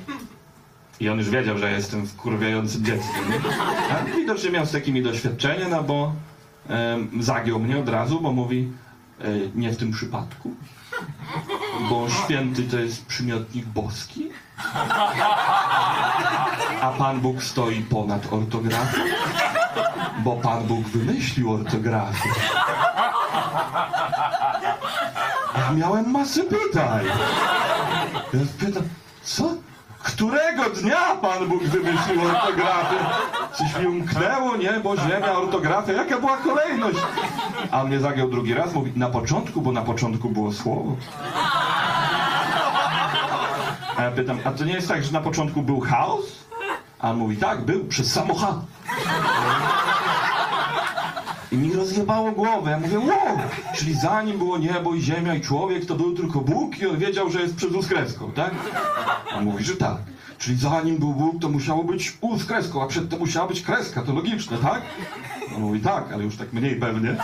I 0.99 1.09
on 1.09 1.17
już 1.17 1.29
wiedział, 1.29 1.57
że 1.57 1.71
jestem 1.71 2.07
wkurwiającym 2.07 2.85
dzieckiem. 2.85 3.23
A 3.91 4.15
widocznie 4.15 4.49
miał 4.49 4.65
z 4.65 4.71
takimi 4.71 5.03
doświadczenia, 5.03 5.69
no 5.69 5.83
bo 5.83 6.13
em, 6.69 7.23
zagiął 7.23 7.59
mnie 7.59 7.79
od 7.79 7.89
razu, 7.89 8.21
bo 8.21 8.31
mówi 8.31 8.71
e, 9.21 9.25
nie 9.55 9.71
w 9.71 9.77
tym 9.77 9.91
przypadku. 9.91 10.55
Bo 11.89 12.07
święty 12.09 12.63
to 12.63 12.79
jest 12.79 13.05
przymiotnik 13.05 13.65
boski. 13.65 14.29
A 16.81 16.91
Pan 16.97 17.19
Bóg 17.19 17.43
stoi 17.43 17.81
ponad 17.81 18.33
ortografią. 18.33 19.01
Bo 20.23 20.35
Pan 20.35 20.63
Bóg 20.63 20.87
wymyślił 20.87 21.51
ortografię. 21.53 22.29
Ja 25.57 25.71
miałem 25.71 26.11
masę 26.11 26.43
pytań. 26.43 27.05
Ja 28.33 28.39
pytam, 28.59 28.83
co? 29.23 29.43
Którego 30.03 30.69
dnia 30.69 31.15
Pan 31.21 31.47
Bóg 31.47 31.63
wymyślił 31.63 32.21
ortografię? 32.21 32.97
Coś 33.53 33.79
mi 33.79 33.87
umknęło, 33.87 34.57
nie? 34.57 34.71
Bo 34.83 34.97
ziemia, 34.97 35.31
ortografia, 35.31 35.93
jaka 35.93 36.19
była 36.19 36.37
kolejność? 36.37 36.99
A 37.71 37.83
mnie 37.83 37.99
zagiął 37.99 38.29
drugi 38.29 38.53
raz, 38.53 38.73
mówi, 38.73 38.91
na 38.95 39.09
początku, 39.09 39.61
bo 39.61 39.71
na 39.71 39.81
początku 39.81 40.29
było 40.29 40.51
słowo. 40.53 40.95
A 43.97 44.03
ja 44.03 44.11
pytam, 44.11 44.39
a 44.45 44.51
to 44.51 44.65
nie 44.65 44.73
jest 44.73 44.87
tak, 44.87 45.03
że 45.03 45.11
na 45.11 45.21
początku 45.21 45.61
był 45.61 45.79
chaos? 45.79 46.25
A 46.99 47.09
on 47.09 47.17
mówi, 47.17 47.37
tak, 47.37 47.65
był, 47.65 47.85
przez 47.85 48.13
samo 48.13 48.35
H. 48.35 48.53
I 51.51 51.57
mi 51.57 51.73
rozjebało 51.73 52.31
głowę. 52.31 52.71
Ja 52.71 52.79
mówię, 52.79 52.99
wow, 52.99 53.37
czyli 53.75 53.93
zanim 53.93 54.37
było 54.37 54.57
niebo 54.57 54.95
i 54.95 55.01
ziemia 55.01 55.35
i 55.35 55.41
człowiek, 55.41 55.85
to 55.85 55.95
był 55.95 56.15
tylko 56.15 56.39
Bóg 56.39 56.79
i 56.79 56.87
on 56.87 56.97
wiedział, 56.97 57.31
że 57.31 57.41
jest 57.41 57.55
przed 57.55 57.71
U 57.75 57.81
z 57.81 57.87
kreską, 57.87 58.31
tak? 58.31 58.51
On 59.35 59.43
mówi, 59.43 59.63
że 59.63 59.75
tak. 59.75 59.97
Czyli 60.37 60.57
zanim 60.57 60.97
był 60.97 61.13
Bóg, 61.13 61.41
to 61.41 61.49
musiało 61.49 61.83
być 61.83 62.17
U 62.21 62.37
z 62.39 62.45
kreską, 62.45 62.83
a 62.83 62.87
przedtem 62.87 63.19
musiała 63.19 63.47
być 63.47 63.61
kreska, 63.61 64.01
to 64.01 64.13
logiczne, 64.13 64.57
tak? 64.57 64.81
On 65.55 65.61
mówi, 65.61 65.79
tak, 65.79 66.13
ale 66.13 66.23
już 66.23 66.37
tak 66.37 66.53
mniej 66.53 66.75
pewnie. 66.75 67.15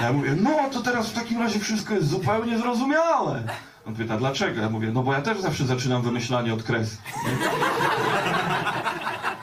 Ja 0.00 0.12
mówię, 0.12 0.36
no 0.42 0.50
to 0.72 0.80
teraz 0.80 1.10
w 1.10 1.14
takim 1.14 1.38
razie 1.38 1.60
wszystko 1.60 1.94
jest 1.94 2.08
zupełnie 2.08 2.58
zrozumiałe. 2.58 3.42
On 3.86 3.94
pyta, 3.94 4.16
dlaczego? 4.16 4.60
Ja 4.60 4.70
mówię, 4.70 4.90
no 4.92 5.02
bo 5.02 5.12
ja 5.12 5.22
też 5.22 5.40
zawsze 5.40 5.66
zaczynam 5.66 6.02
wymyślanie 6.02 6.54
od 6.54 6.62
nie? 6.62 6.98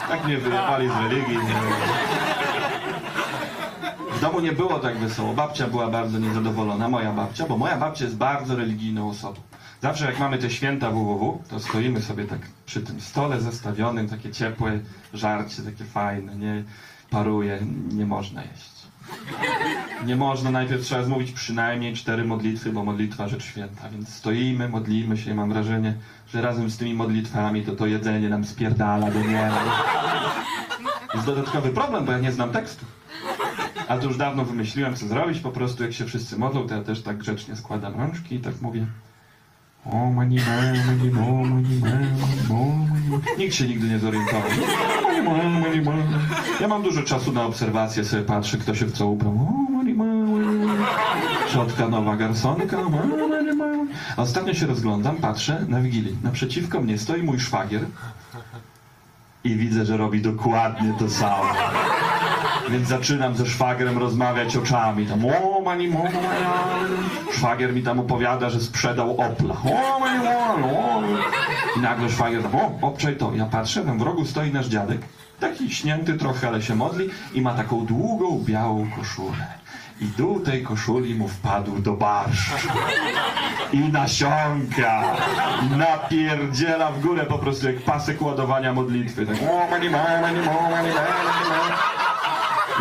Tak 0.08 0.26
mnie 0.26 0.38
wyjebali 0.38 0.90
z 0.90 0.96
religii. 0.96 1.38
Nie. 1.38 2.21
W 4.22 4.24
domu 4.24 4.40
nie 4.40 4.52
było 4.52 4.80
tak 4.80 4.98
wesoło. 4.98 5.34
Babcia 5.34 5.68
była 5.68 5.88
bardzo 5.88 6.20
niezadowolona, 6.20 6.90
moja 6.90 7.14
babcia, 7.14 7.46
bo 7.48 7.58
moja 7.58 7.78
babcia 7.78 8.06
jest 8.06 8.18
bardzo 8.18 8.56
religijną 8.56 9.10
osobą. 9.10 9.42
Zawsze 9.82 10.06
jak 10.06 10.20
mamy 10.20 10.38
te 10.38 10.50
święta 10.50 10.92
www, 10.92 11.44
to 11.50 11.60
stoimy 11.60 12.02
sobie 12.02 12.26
tak 12.26 12.40
przy 12.66 12.82
tym 12.82 13.02
stole 13.02 13.42
zastawionym, 13.42 14.10
takie 14.10 14.32
ciepłe 14.32 14.80
żarcie, 15.14 15.62
takie 15.64 15.86
fajne, 15.86 16.36
nie 16.36 16.64
paruje, 17.10 17.60
nie 17.92 18.06
można 18.06 18.42
jeść. 18.42 18.72
Nie 20.06 20.16
można, 20.16 20.52
najpierw 20.52 20.84
trzeba 20.84 21.04
zmówić 21.04 21.32
przynajmniej 21.32 21.94
cztery 21.94 22.26
modlitwy, 22.26 22.72
bo 22.72 22.84
modlitwa 22.84 23.28
rzecz 23.28 23.44
święta, 23.44 23.90
więc 23.90 24.10
stoimy, 24.10 24.70
modlimy 24.70 25.18
się 25.18 25.32
i 25.32 25.34
mam 25.34 25.50
wrażenie, 25.50 25.94
że 26.34 26.42
razem 26.42 26.70
z 26.70 26.78
tymi 26.78 26.94
modlitwami 26.94 27.64
to 27.64 27.76
to 27.76 27.86
jedzenie 27.86 28.30
nam 28.30 28.46
spierdala 28.46 29.12
do 29.12 29.20
nieba. 29.20 29.62
Jest 31.14 31.26
dodatkowy 31.26 31.70
problem, 31.70 32.06
bo 32.06 32.12
ja 32.12 32.20
nie 32.20 32.32
znam 32.32 32.52
tekstu. 32.52 32.86
A 33.92 33.98
to 33.98 34.08
już 34.08 34.18
dawno 34.18 34.46
wymyśliłem, 34.46 34.96
co 34.96 35.08
zrobić. 35.08 35.40
Po 35.40 35.52
prostu 35.52 35.84
jak 35.84 35.94
się 35.94 36.06
wszyscy 36.06 36.38
modlą, 36.38 36.68
to 36.68 36.76
ja 36.76 36.84
też 36.84 37.02
tak 37.02 37.18
grzecznie 37.18 37.56
składam 37.56 37.94
rączki 38.00 38.36
i 38.36 38.40
tak 38.40 38.62
mówię. 38.62 38.86
O, 39.86 40.12
mani, 40.12 40.36
ma, 40.36 40.84
mani, 40.88 41.10
mo, 41.10 41.44
mani, 41.44 41.80
ma, 41.80 41.90
mo, 42.50 42.66
mani, 42.66 43.10
ma. 43.10 43.18
Nikt 43.38 43.56
się 43.56 43.68
nigdy 43.68 43.88
nie 43.88 44.00
zorientował. 44.00 44.50
Mani, 45.04 45.22
ma, 45.22 45.60
mani, 45.60 45.82
ma. 45.82 45.92
Ja 46.62 46.68
mam 46.68 46.84
dużo 46.84 47.04
czasu 47.04 47.32
na 47.32 47.46
obserwację, 47.46 48.06
sobie 48.06 48.24
patrzę, 48.24 48.58
kto 48.58 48.76
się 48.76 48.86
w 48.86 48.92
co 48.92 49.08
ubrał. 49.08 49.34
O, 49.34 49.72
mani, 49.72 49.94
ma, 49.94 50.04
mani, 50.04 50.66
ma. 50.66 50.74
Ciotka 51.50 51.88
nowa 51.88 52.18
garsonka. 52.18 52.78
Ostatnio 54.18 54.54
się 54.54 54.68
rozglądam, 54.68 55.16
patrzę 55.16 55.66
na 55.68 55.82
Wigilii. 55.82 56.18
Naprzeciwko 56.24 56.82
mnie 56.82 56.98
stoi 56.98 57.24
mój 57.24 57.40
szwagier 57.40 57.82
i 59.44 59.56
widzę, 59.56 59.86
że 59.86 59.98
robi 59.98 60.22
dokładnie 60.22 60.94
to 61.00 61.10
samo. 61.10 61.44
Więc 62.70 62.88
zaczynam 62.88 63.36
ze 63.36 63.46
szwagrem 63.46 63.98
rozmawiać 63.98 64.58
oczami. 64.58 65.06
Tam, 65.06 65.26
o, 65.26 65.62
mani, 65.62 65.88
mo, 65.88 66.04
Szwagier 67.34 67.74
mi 67.74 67.84
tam 67.84 68.00
opowiada, 68.00 68.50
że 68.50 68.62
sprzedał 68.62 69.12
Opla. 69.12 69.56
O, 69.56 70.00
mani, 70.00 70.28
o. 70.28 71.02
I 71.78 71.80
nagle 71.80 72.10
szwagier 72.10 72.44
tam, 72.44 72.56
o, 72.56 72.72
obczaj 72.82 73.16
to. 73.16 73.32
Ja 73.36 73.46
patrzę, 73.46 73.82
tam 73.82 74.00
w 74.00 74.02
rogu 74.02 74.26
stoi 74.26 74.52
nasz 74.52 74.68
dziadek. 74.68 75.02
Taki 75.40 75.72
śnięty 75.72 76.14
trochę, 76.14 76.48
ale 76.48 76.62
się 76.62 76.76
modli 76.76 77.10
i 77.34 77.42
ma 77.42 77.54
taką 77.54 77.86
długą, 77.86 78.44
białą 78.46 78.88
koszulę. 78.98 79.62
I 80.02 80.06
dół 80.06 80.40
tej 80.40 80.64
koszuli 80.64 81.16
mu 81.16 81.28
wpadł 81.28 81.80
do 81.80 81.94
barszczu. 81.94 82.68
I 83.74 83.80
nasionka. 83.80 85.04
Napierdziela 85.78 86.92
w 86.92 87.02
górę 87.02 87.26
po 87.26 87.38
prostu 87.38 87.68
jak 87.68 87.82
pasek 87.82 88.22
ładowania 88.22 88.74
modlitwy. 88.74 89.26
Tak. 89.26 89.36
o, 89.52 89.68
mani, 89.72 89.90
ma, 89.90 90.04
mani, 90.22 90.40
mo, 90.40 90.62
mani, 90.62 90.90
ma, 90.90 91.02
mani, 91.02 92.01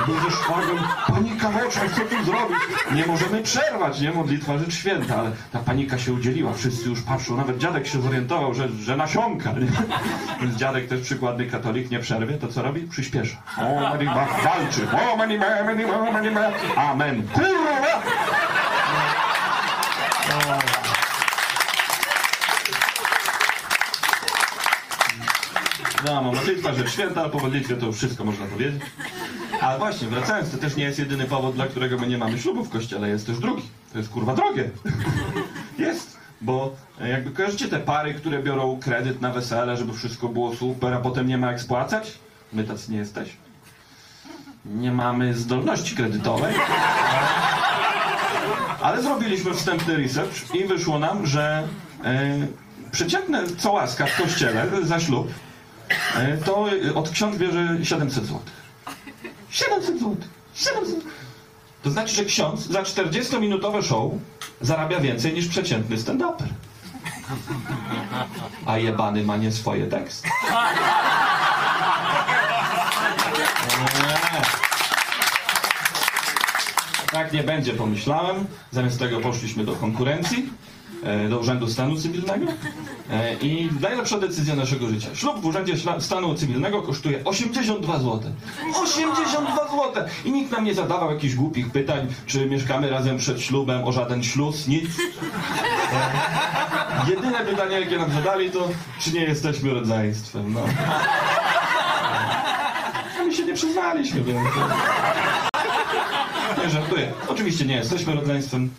ze 0.06 0.30
szwagiem, 0.30 0.78
panika 1.06 1.50
w 1.50 1.56
oczach, 1.56 1.90
co 1.94 2.00
tu 2.00 2.24
zrobić? 2.24 2.58
Nie 2.92 3.06
możemy 3.06 3.42
przerwać, 3.42 4.00
nie? 4.00 4.12
Modlitwa 4.12 4.58
rzecz 4.58 4.74
święta, 4.74 5.16
ale 5.16 5.30
ta 5.52 5.58
panika 5.58 5.98
się 5.98 6.12
udzieliła, 6.12 6.52
wszyscy 6.52 6.88
już 6.88 7.02
patrzą, 7.02 7.36
nawet 7.36 7.58
dziadek 7.58 7.86
się 7.86 8.02
zorientował, 8.02 8.54
że, 8.54 8.68
że 8.68 8.96
nasiąka, 8.96 9.52
nie? 9.52 9.66
Więc 10.40 10.56
dziadek 10.56 10.88
też 10.88 11.00
przykładny 11.00 11.46
katolik 11.46 11.90
nie 11.90 11.98
przerwie, 11.98 12.38
to 12.38 12.48
co 12.48 12.62
robi? 12.62 12.80
Przyspiesza. 12.80 13.36
O, 13.58 13.80
mani, 13.80 14.04
ma, 14.04 14.26
walczy. 14.44 14.86
O, 15.12 15.16
mani, 15.16 15.38
ma, 15.38 15.64
mani, 15.64 15.86
ma, 15.86 16.12
mani, 16.12 16.30
ma. 16.30 16.40
Amen. 16.76 17.28
Kurwa! 17.32 18.02
No, 26.04 26.22
modlitwa 26.22 26.74
rzecz 26.74 26.90
święta, 26.90 27.20
ale 27.20 27.30
po 27.30 27.38
modlitwie 27.38 27.76
to 27.76 27.86
już 27.86 27.96
wszystko 27.96 28.24
można 28.24 28.46
powiedzieć. 28.46 28.82
Ale 29.60 29.78
właśnie, 29.78 30.08
wracając, 30.08 30.50
to 30.50 30.58
też 30.58 30.76
nie 30.76 30.84
jest 30.84 30.98
jedyny 30.98 31.24
powód, 31.24 31.54
dla 31.54 31.66
którego 31.66 31.98
my 31.98 32.06
nie 32.06 32.18
mamy 32.18 32.38
ślubu 32.38 32.64
w 32.64 32.70
kościele, 32.70 33.08
jest 33.08 33.26
też 33.26 33.38
drugi. 33.38 33.62
To 33.92 33.98
jest 33.98 34.10
kurwa 34.10 34.34
drogie. 34.34 34.70
Jest, 35.78 36.16
bo 36.40 36.74
e, 37.00 37.08
jakby 37.08 37.30
kojarzycie 37.30 37.68
te 37.68 37.80
pary, 37.80 38.14
które 38.14 38.42
biorą 38.42 38.80
kredyt 38.80 39.20
na 39.20 39.30
wesele, 39.30 39.76
żeby 39.76 39.92
wszystko 39.92 40.28
było 40.28 40.54
super, 40.54 40.94
a 40.94 41.00
potem 41.00 41.26
nie 41.26 41.38
ma 41.38 41.46
jak 41.46 41.60
spłacać? 41.60 42.18
My 42.52 42.64
tacy 42.64 42.92
nie 42.92 42.98
jesteśmy. 42.98 43.40
Nie 44.64 44.92
mamy 44.92 45.34
zdolności 45.34 45.96
kredytowej. 45.96 46.54
Ale 48.82 49.02
zrobiliśmy 49.02 49.54
wstępny 49.54 49.96
research 49.96 50.54
i 50.54 50.64
wyszło 50.64 50.98
nam, 50.98 51.26
że 51.26 51.68
e, 52.04 52.46
przeciętne 52.92 53.42
co 53.58 53.72
łaska 53.72 54.06
w 54.06 54.22
kościele 54.22 54.66
za 54.82 55.00
ślub 55.00 55.32
e, 56.16 56.36
to 56.36 56.66
od 56.94 57.10
ksiądz 57.10 57.36
bierze 57.36 57.78
700 57.82 58.24
zł. 58.24 58.40
700 59.50 59.98
zł. 59.98 60.16
700 60.54 61.00
To 61.82 61.90
znaczy, 61.90 62.14
że 62.14 62.24
ksiądz 62.24 62.66
za 62.66 62.82
40-minutowe 62.82 63.82
show 63.82 64.12
zarabia 64.60 65.00
więcej 65.00 65.32
niż 65.34 65.48
przeciętny 65.48 65.96
stand-uper. 65.96 66.46
A 68.66 68.78
jebany 68.78 69.24
ma 69.24 69.36
nie 69.36 69.52
swoje 69.52 69.86
teksty. 69.86 70.28
Tak 77.12 77.32
nie 77.32 77.42
będzie, 77.42 77.72
pomyślałem. 77.72 78.46
Zamiast 78.70 78.98
tego 78.98 79.20
poszliśmy 79.20 79.64
do 79.64 79.72
konkurencji, 79.76 80.52
do 81.30 81.38
Urzędu 81.38 81.68
Stanu 81.68 81.96
Cywilnego 81.96 82.46
e, 83.10 83.34
i 83.34 83.70
najlepsza 83.80 84.18
decyzja 84.18 84.56
naszego 84.56 84.88
życia. 84.88 85.08
Ślub 85.14 85.40
w 85.40 85.46
Urzędzie 85.46 85.74
Stanu 86.00 86.34
Cywilnego 86.34 86.82
kosztuje 86.82 87.24
82 87.24 87.98
zł. 87.98 88.20
82 88.82 89.56
zł! 89.68 90.04
I 90.24 90.32
nikt 90.32 90.52
nam 90.52 90.64
nie 90.64 90.74
zadawał 90.74 91.12
jakichś 91.12 91.34
głupich 91.34 91.70
pytań, 91.70 92.06
czy 92.26 92.46
mieszkamy 92.46 92.90
razem 92.90 93.18
przed 93.18 93.40
ślubem, 93.40 93.84
o 93.84 93.92
żaden 93.92 94.22
śluz, 94.22 94.66
nic. 94.68 94.90
E, 95.96 97.10
Jedyne 97.10 97.38
pytanie, 97.40 97.80
jakie 97.80 97.98
nam 97.98 98.12
zadali, 98.12 98.50
to 98.50 98.68
czy 99.00 99.12
nie 99.12 99.20
jesteśmy 99.20 99.74
rodzeństwem. 99.74 100.52
No. 100.52 100.60
A 103.20 103.24
my 103.24 103.34
się 103.34 103.44
nie 103.44 103.54
przyznaliśmy, 103.54 104.22
więc... 104.24 104.38
Nie 106.64 106.70
żartuję. 106.70 107.12
Oczywiście 107.28 107.64
nie 107.64 107.74
jesteśmy 107.74 108.14
rodzeństwem. 108.14 108.70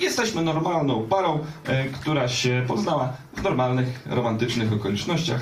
Jesteśmy 0.00 0.42
normalną 0.42 1.02
parą, 1.02 1.38
e, 1.64 1.84
która 1.84 2.28
się 2.28 2.64
poznała 2.68 3.12
w 3.36 3.42
normalnych, 3.42 4.02
romantycznych 4.06 4.72
okolicznościach. 4.72 5.40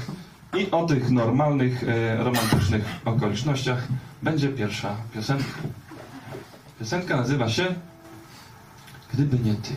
I 0.58 0.70
o 0.70 0.86
tych 0.86 1.10
normalnych, 1.10 1.84
e, 1.88 2.16
romantycznych 2.16 2.84
okolicznościach 3.04 3.88
będzie 4.22 4.48
pierwsza 4.48 4.96
piosenka. 5.14 5.44
Piosenka 6.78 7.16
nazywa 7.16 7.48
się 7.48 7.74
Gdyby 9.14 9.38
nie 9.38 9.54
ty. 9.54 9.74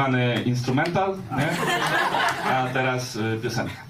Zwany 0.00 0.42
instrumental, 0.46 1.16
nie? 1.36 1.48
A 2.52 2.66
teraz 2.72 3.16
y, 3.16 3.38
piosenka. 3.42 3.80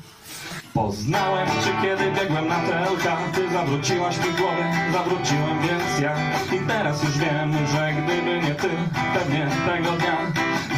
Poznałem 0.74 1.48
cię, 1.48 1.72
kiedy 1.82 2.20
biegłem 2.20 2.48
na 2.48 2.58
telka 2.58 3.16
Ty 3.34 3.52
zawróciłaś 3.52 4.16
mi 4.18 4.32
głowę, 4.38 4.72
zawróciłem 4.92 5.58
więc 5.62 6.00
ja. 6.02 6.14
I 6.56 6.66
teraz 6.68 7.02
już 7.02 7.18
wiem, 7.18 7.52
że 7.72 7.92
gdyby 7.92 8.46
nie 8.46 8.54
ty 8.54 8.68
Pewnie 9.14 9.48
tego 9.66 9.90
dnia 9.90 10.16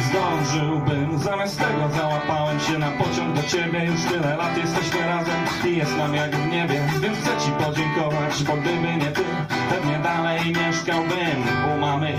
zdążyłbym. 0.09 1.19
Zamiast 1.19 1.59
tego 1.59 1.89
załapałem 1.95 2.59
się 2.59 2.77
na 2.77 2.91
pociąg 2.91 3.35
do 3.35 3.43
ciebie. 3.43 3.85
Już 3.85 4.01
tyle 4.01 4.35
lat 4.35 4.57
jesteśmy 4.57 4.99
razem 5.07 5.41
i 5.65 5.77
jest 5.77 5.97
nam 5.97 6.15
jak 6.15 6.35
w 6.35 6.51
niebie. 6.51 6.81
Więc 7.01 7.17
chcę 7.17 7.45
ci 7.45 7.51
podziękować, 7.51 8.43
bo 8.43 8.53
gdyby 8.53 9.05
nie 9.05 9.11
ty 9.11 9.23
Pewnie 9.69 9.99
dalej 9.99 10.53
mieszkałbym 10.53 11.43
u 11.75 11.79
mamy 11.79 12.13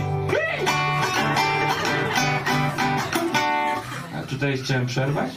tutaj 4.35 4.59
chciałem 4.59 4.87
przerwać 4.87 5.31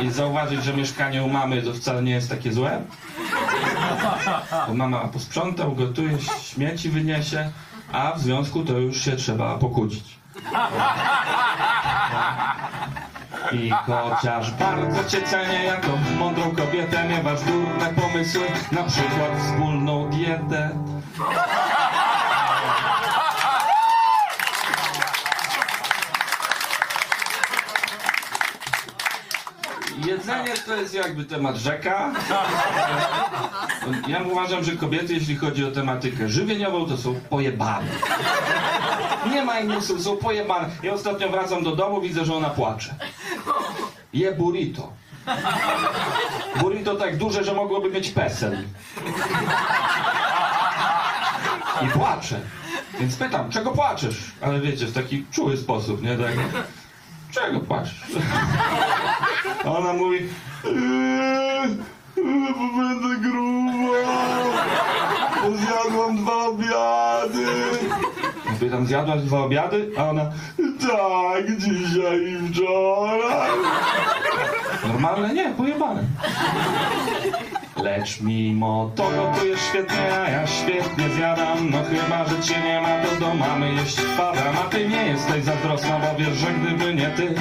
i 0.00 0.10
zauważyć, 0.10 0.64
że 0.64 0.74
mieszkanie 0.74 1.22
u 1.24 1.28
mamy 1.28 1.62
to 1.62 1.74
wcale 1.74 2.02
nie 2.02 2.12
jest 2.12 2.28
takie 2.30 2.52
złe. 2.52 2.82
Bo 4.68 4.74
mama 4.74 5.08
posprząta, 5.08 5.66
ugotuje, 5.66 6.18
śmieci 6.42 6.90
wyniesie, 6.90 7.50
a 7.92 8.12
w 8.12 8.20
związku 8.20 8.64
to 8.64 8.72
już 8.72 9.04
się 9.04 9.16
trzeba 9.16 9.58
pokłócić. 9.58 10.18
I 13.52 13.70
chociaż 13.70 14.50
bardzo 14.50 15.04
cię 15.04 15.22
cenię 15.22 15.64
jako 15.64 15.88
mądrą 16.18 16.56
kobietę, 16.56 17.08
miewasz 17.08 17.40
durne 17.42 18.02
pomysły, 18.02 18.46
na 18.72 18.82
przykład 18.82 19.30
wspólną 19.38 20.10
dietę. 20.10 20.70
Jedzenie 30.06 30.54
to 30.66 30.76
jest 30.76 30.94
jakby 30.94 31.24
temat 31.24 31.56
rzeka. 31.56 32.12
Ja 34.08 34.22
uważam, 34.22 34.64
że 34.64 34.72
kobiety, 34.72 35.14
jeśli 35.14 35.36
chodzi 35.36 35.64
o 35.64 35.70
tematykę 35.70 36.28
żywieniową, 36.28 36.86
to 36.86 36.96
są 36.96 37.14
pojebane. 37.30 37.86
Nie 39.32 39.42
ma 39.44 39.60
innych 39.60 39.84
słów, 39.84 40.02
są 40.02 40.16
pojebane. 40.16 40.68
Ja 40.82 40.92
ostatnio 40.92 41.28
wracam 41.28 41.64
do 41.64 41.76
domu, 41.76 42.00
widzę, 42.00 42.24
że 42.24 42.34
ona 42.34 42.50
płacze. 42.50 42.94
Je 44.12 44.32
burrito. 44.32 44.92
Burrito 46.60 46.94
tak 46.96 47.16
duże, 47.16 47.44
że 47.44 47.54
mogłoby 47.54 47.90
mieć 47.90 48.10
PESEL. 48.10 48.64
I 51.82 51.86
płacze. 51.88 52.40
Więc 53.00 53.16
pytam, 53.16 53.50
czego 53.50 53.70
płaczesz? 53.70 54.32
Ale 54.40 54.60
wiecie, 54.60 54.86
w 54.86 54.92
taki 54.92 55.24
czuły 55.32 55.56
sposób, 55.56 56.02
nie? 56.02 56.16
Tak, 56.18 56.34
czego 57.30 57.60
płaczesz? 57.60 58.02
Ona 59.64 59.92
mówi 59.92 60.18
eee, 60.64 61.68
bo 62.16 62.78
będę 62.78 63.28
gruba, 63.28 64.14
bo 65.42 65.56
zjadłam 65.56 66.16
dwa 66.16 66.44
obiady. 66.44 67.44
Ja 68.46 68.52
Pytam, 68.60 68.86
zjadłaś 68.86 69.22
dwa 69.22 69.38
obiady? 69.38 69.90
A 69.98 70.04
ona, 70.10 70.24
tak, 70.80 71.56
dzisiaj 71.58 72.20
i 72.32 72.48
wczoraj. 72.52 73.50
Normalne? 74.92 75.34
Nie, 75.34 75.48
pojebane. 75.56 76.02
Lecz 77.84 78.20
mimo 78.20 78.90
to 78.96 79.10
gotujesz 79.10 79.60
świetnie, 79.60 80.18
a 80.24 80.30
ja 80.30 80.46
świetnie 80.46 81.08
zjadam. 81.08 81.70
No 81.70 81.78
chyba, 81.84 82.24
że 82.24 82.40
cię 82.42 82.62
nie 82.62 82.80
ma, 82.80 82.88
to 82.88 83.20
do 83.20 83.34
mamy 83.34 83.72
jeść 83.72 83.96
wpadam. 83.96 84.56
A 84.58 84.68
ty 84.70 84.88
nie 84.88 85.06
jesteś 85.06 85.44
zazdrosna, 85.44 85.98
bo 85.98 86.18
wiesz, 86.18 86.36
że 86.38 86.46
gdyby 86.46 86.94
nie 86.94 87.08
ty 87.08 87.34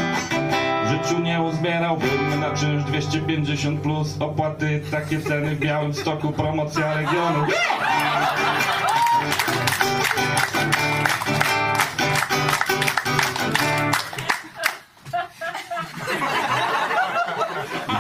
w 0.86 0.90
życiu 0.90 1.20
nie 1.20 1.42
uzbierałbym 1.42 2.40
na 2.40 2.52
czynsz 2.54 2.84
250 2.84 3.82
plus 3.82 4.22
opłaty, 4.22 4.82
takie 4.92 5.22
ceny 5.22 5.56
w 5.56 5.60
białym 5.60 5.94
stoku, 5.94 6.32
promocja 6.32 6.94
regionu. 6.94 7.46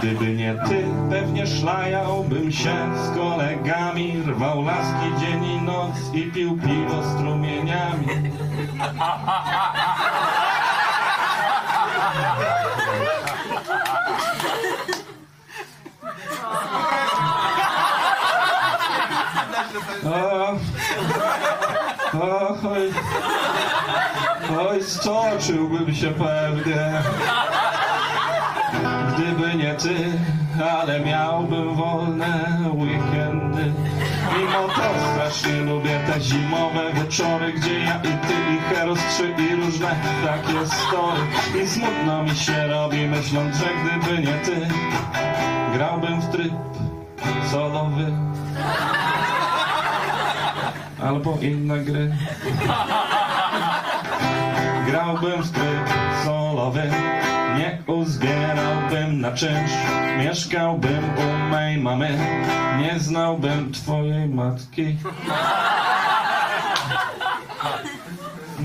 Gdyby 0.03 0.35
nie 0.35 0.55
ty, 0.67 0.85
pewnie 1.09 1.47
szlajałbym 1.47 2.51
się 2.51 2.75
z 3.03 3.17
kolegami, 3.17 4.23
rwał 4.27 4.63
laski 4.63 5.19
dzień 5.19 5.45
i 5.45 5.61
noc 5.61 6.13
i 6.13 6.23
pił 6.23 6.57
piwo 6.57 7.03
strumieniami. 7.15 8.07
O, 20.05 20.57
oj, 22.69 22.93
oj, 24.59 24.83
stoczyłbym 24.83 25.95
się 25.95 26.11
pewnie. 26.11 27.03
Gdyby 29.13 29.55
nie 29.55 29.73
ty, 29.73 29.95
ale 30.77 30.99
miałbym 30.99 31.75
wolne 31.75 32.59
weekendy. 32.73 33.73
Mimo 34.37 34.67
to 34.67 34.81
strasznie 35.13 35.61
lubię 35.61 35.99
te 36.07 36.21
zimowe 36.21 36.93
wieczory, 36.93 37.53
gdzie 37.53 37.79
ja 37.79 37.97
i 37.97 38.27
ty 38.27 38.33
i 38.53 38.75
Heros 38.75 38.99
3 39.09 39.33
i 39.37 39.55
różne 39.55 39.95
takie 40.25 40.67
story. 40.67 41.21
I 41.63 41.67
smutno 41.67 42.23
mi 42.23 42.35
się 42.35 42.67
robi 42.67 43.07
myśląc, 43.07 43.57
że 43.57 43.65
gdyby 43.65 44.21
nie 44.21 44.33
ty, 44.33 44.67
grałbym 45.73 46.21
w 46.21 46.29
tryb 46.31 46.53
solowy. 47.51 48.13
Albo 51.03 51.37
inne 51.41 51.79
gry. 51.79 52.15
Grałbym 54.87 55.43
w 55.43 55.51
tryb 55.51 55.89
solowy, 56.25 56.91
nie 57.87 57.93
uzbierałbym 57.93 59.21
na 59.21 59.31
czynsz, 59.31 59.71
mieszkałbym 60.19 61.03
u 61.17 61.49
mej 61.51 61.77
mamy, 61.77 62.17
nie 62.79 62.99
znałbym 62.99 63.71
twojej 63.71 64.29
matki. 64.29 64.97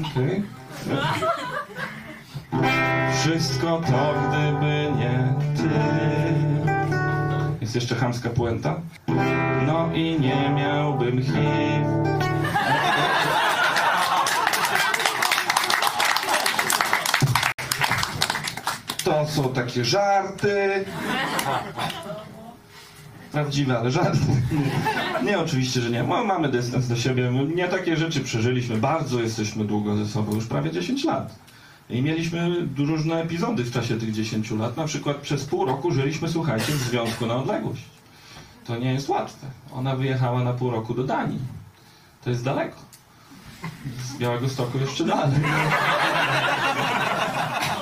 Okej. 0.06 0.42
Wszystko 3.20 3.82
to, 3.86 4.14
gdyby 4.28 4.92
nie 4.98 5.34
ty. 5.56 5.68
Jest 7.60 7.74
jeszcze 7.74 7.94
chamska 7.94 8.30
puenta? 8.30 8.80
No 9.66 9.88
i 9.94 10.20
nie 10.20 10.50
miałbym 10.50 11.22
HIV. 11.22 12.07
To 19.18 19.26
są 19.42 19.48
takie 19.52 19.84
żarty. 19.84 20.84
Prawdziwe, 23.32 23.78
ale 23.78 23.90
żarty. 23.90 24.18
Nie, 25.24 25.38
oczywiście, 25.38 25.80
że 25.80 25.90
nie. 25.90 26.04
Ma- 26.04 26.24
Mamy 26.24 26.48
dystans 26.48 26.88
do 26.88 26.96
siebie. 26.96 27.32
Nie 27.54 27.68
takie 27.68 27.96
rzeczy 27.96 28.20
przeżyliśmy. 28.20 28.76
Bardzo 28.76 29.20
jesteśmy 29.20 29.64
długo 29.64 29.96
ze 29.96 30.06
sobą, 30.06 30.34
już 30.34 30.46
prawie 30.46 30.70
10 30.70 31.04
lat. 31.04 31.34
I 31.90 32.02
mieliśmy 32.02 32.66
różne 32.78 33.22
epizody 33.22 33.64
w 33.64 33.72
czasie 33.72 33.98
tych 33.98 34.12
10 34.12 34.50
lat. 34.50 34.76
Na 34.76 34.84
przykład 34.84 35.16
przez 35.16 35.44
pół 35.44 35.64
roku 35.66 35.90
żyliśmy, 35.92 36.28
słuchajcie, 36.28 36.72
w 36.72 36.76
związku 36.76 37.26
na 37.26 37.34
odległość. 37.36 37.82
To 38.66 38.76
nie 38.76 38.92
jest 38.92 39.08
łatwe. 39.08 39.46
Ona 39.72 39.96
wyjechała 39.96 40.44
na 40.44 40.52
pół 40.52 40.70
roku 40.70 40.94
do 40.94 41.04
Danii. 41.04 41.38
To 42.24 42.30
jest 42.30 42.44
daleko. 42.44 42.76
Z 44.04 44.16
Białego 44.18 44.48
Stoku 44.48 44.78
jeszcze 44.78 45.04
dalej. 45.04 45.34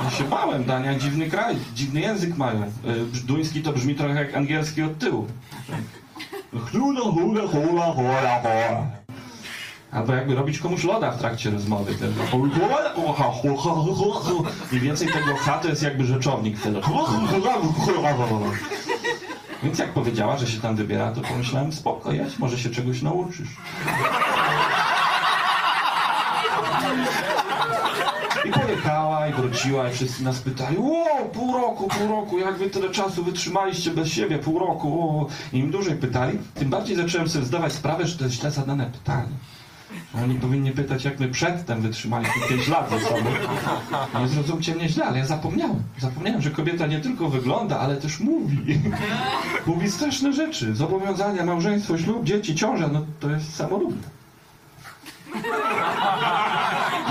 Ja 0.05 0.11
się 0.11 0.25
bałem, 0.25 0.65
Dania 0.65 0.95
dziwny 0.95 1.31
kraj, 1.31 1.57
dziwny 1.75 2.01
język 2.01 2.37
mają. 2.37 2.63
E, 2.63 2.71
Duński 3.25 3.63
to 3.63 3.73
brzmi 3.73 3.95
trochę 3.95 4.15
jak 4.15 4.35
angielski 4.35 4.83
od 4.83 4.99
tyłu. 4.99 5.27
Hula, 6.73 7.01
hula, 7.01 7.43
hula, 7.47 7.93
hula, 7.93 8.41
hula. 8.41 8.87
Albo 9.93 10.15
jakby 10.15 10.35
robić 10.35 10.59
komuś 10.59 10.85
loda 10.85 11.11
w 11.11 11.19
trakcie 11.19 11.51
rozmowy. 11.51 11.95
Mniej 14.73 14.83
więcej 14.83 15.09
tego 15.09 15.37
H 15.37 15.59
to 15.59 15.69
jest 15.69 15.83
jakby 15.83 16.05
rzeczownik. 16.05 16.57
Więc 19.63 19.79
jak 19.79 19.93
powiedziała, 19.93 20.37
że 20.37 20.47
się 20.47 20.61
tam 20.61 20.77
wybiera, 20.77 21.13
to 21.13 21.21
pomyślałem, 21.21 21.73
spoko, 21.73 22.13
jedź, 22.13 22.39
może 22.39 22.59
się 22.59 22.71
czegoś 22.71 23.03
nauczysz. 23.03 23.49
I 28.45 28.51
pojechała 28.51 29.16
i 29.29 29.33
wróciła 29.33 29.89
i 29.89 29.93
wszyscy 29.93 30.25
nas 30.25 30.41
pytali, 30.41 30.79
wow, 30.79 31.29
pół 31.33 31.55
roku, 31.55 31.89
pół 31.89 32.09
roku, 32.09 32.39
jak 32.39 32.57
wy 32.59 32.71
tyle 32.71 32.91
czasu 32.91 33.25
wytrzymaliście 33.25 33.91
bez 33.91 34.09
siebie, 34.09 34.39
pół 34.39 34.59
roku, 34.59 35.01
o. 35.01 35.27
I 35.53 35.59
im 35.59 35.71
dłużej 35.71 35.97
pytali, 35.97 36.39
tym 36.55 36.71
bardziej 36.71 36.97
zacząłem 36.97 37.29
sobie 37.29 37.45
zdawać 37.45 37.73
sprawę, 37.73 38.07
że 38.07 38.19
to 38.19 38.25
jest 38.25 38.37
źle 38.37 38.51
zadane 38.51 38.87
pytanie. 38.87 39.33
Oni 40.25 40.35
powinni 40.35 40.73
pytać, 40.73 41.05
jak 41.05 41.21
my 41.21 41.29
przedtem 41.29 41.81
wytrzymaliśmy 41.81 42.49
5 42.49 42.69
lat 42.69 42.91
ze 42.91 43.01
sobą. 43.01 43.31
Nie 44.21 44.29
zrozumcie 44.29 44.75
mnie 44.75 44.89
źle, 44.89 45.05
ale 45.05 45.19
ja 45.19 45.27
zapomniałem. 45.27 45.83
Zapomniałem, 45.99 46.43
że 46.43 46.51
kobieta 46.51 46.87
nie 46.87 47.01
tylko 47.01 47.29
wygląda, 47.29 47.79
ale 47.81 47.97
też 47.97 48.21
mówi. 48.21 48.81
Mówi 49.67 49.91
straszne 49.91 50.33
rzeczy. 50.33 50.75
Zobowiązania, 50.75 51.45
małżeństwo, 51.45 51.99
ślub, 51.99 52.25
dzieci, 52.25 52.55
ciąża, 52.55 52.89
no 52.89 53.07
to 53.21 53.31
jest 53.31 53.57
samolubne. 53.57 54.17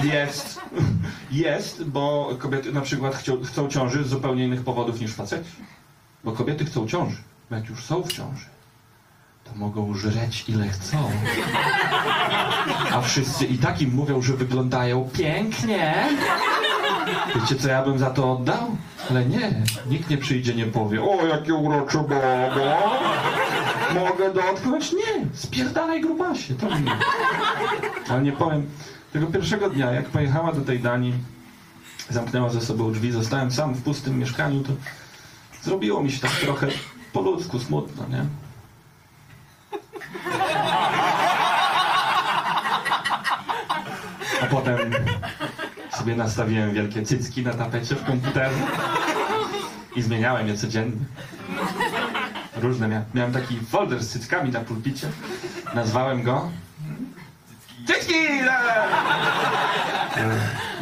Jest. 0.05 0.61
Jest, 1.31 1.83
bo 1.83 2.29
kobiety 2.39 2.71
na 2.73 2.81
przykład 2.81 3.15
chcą, 3.15 3.43
chcą 3.43 3.67
ciąży 3.67 4.03
z 4.03 4.07
zupełnie 4.07 4.45
innych 4.45 4.63
powodów 4.63 5.01
niż 5.01 5.13
faceci. 5.13 5.51
Bo 6.23 6.31
kobiety 6.31 6.65
chcą 6.65 6.87
ciąży. 6.87 7.17
Jak 7.51 7.69
już 7.69 7.83
są 7.83 8.03
w 8.03 8.13
ciąży, 8.13 8.45
to 9.43 9.51
mogą 9.55 9.93
żreć 9.93 10.45
ile 10.47 10.67
chcą. 10.67 11.11
A 12.91 13.01
wszyscy 13.01 13.45
i 13.45 13.57
tak 13.57 13.81
im 13.81 13.93
mówią, 13.93 14.21
że 14.21 14.33
wyglądają 14.33 15.09
pięknie. 15.13 16.07
Wiecie, 17.35 17.55
co 17.55 17.69
ja 17.69 17.83
bym 17.83 17.99
za 17.99 18.09
to 18.09 18.31
oddał? 18.31 18.77
Ale 19.09 19.25
nie, 19.25 19.51
nikt 19.89 20.09
nie 20.09 20.17
przyjdzie, 20.17 20.55
nie 20.55 20.65
powie, 20.65 21.03
o, 21.03 21.25
jakie 21.25 21.53
urocze 21.53 21.97
babo. 21.97 22.77
Mogę 23.93 24.33
dotknąć? 24.33 24.91
Nie, 24.91 25.25
spierdalaj 25.33 26.01
grubasie, 26.01 26.55
to 26.55 26.79
nie. 26.79 26.91
Ale 28.09 28.21
nie 28.21 28.31
powiem, 28.31 28.69
tego 29.15 29.27
pierwszego 29.27 29.69
dnia, 29.69 29.91
jak 29.91 30.05
pojechała 30.05 30.51
do 30.51 30.61
tej 30.61 30.79
Danii, 30.79 31.13
zamknęła 32.09 32.49
ze 32.49 32.61
sobą 32.61 32.91
drzwi, 32.91 33.11
zostałem 33.11 33.51
sam 33.51 33.73
w 33.73 33.83
pustym 33.83 34.19
mieszkaniu, 34.19 34.63
to 34.63 34.73
zrobiło 35.61 36.03
mi 36.03 36.11
się 36.11 36.19
tak 36.19 36.31
trochę 36.31 36.67
po 37.13 37.21
ludzku 37.21 37.59
smutno, 37.59 38.05
nie? 38.07 38.25
A 44.41 44.45
potem 44.45 44.77
sobie 45.97 46.15
nastawiłem 46.15 46.73
wielkie 46.73 47.03
cycki 47.03 47.43
na 47.43 47.53
tapecie 47.53 47.95
w 47.95 48.05
komputerze 48.05 48.67
i 49.95 50.01
zmieniałem 50.01 50.47
je 50.47 50.57
codziennie. 50.57 51.05
Różne 52.55 52.87
miałem. 52.87 53.05
Miałem 53.13 53.33
taki 53.33 53.59
folder 53.59 54.03
z 54.03 54.09
cyckami 54.09 54.51
na 54.51 54.59
pulpicie. 54.59 55.07
Nazwałem 55.75 56.23
go 56.23 56.49
E, 60.17 60.29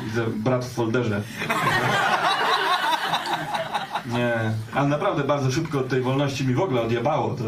Widzę 0.05 0.23
brat 0.27 0.65
w 0.65 0.73
folderze. 0.73 1.21
Nie, 4.05 4.33
ale 4.75 4.87
naprawdę 4.87 5.23
bardzo 5.23 5.51
szybko 5.51 5.79
od 5.79 5.89
tej 5.89 6.01
wolności 6.01 6.47
mi 6.47 6.53
w 6.53 6.59
ogóle 6.61 6.81
odjebało. 6.81 7.29
To 7.35 7.43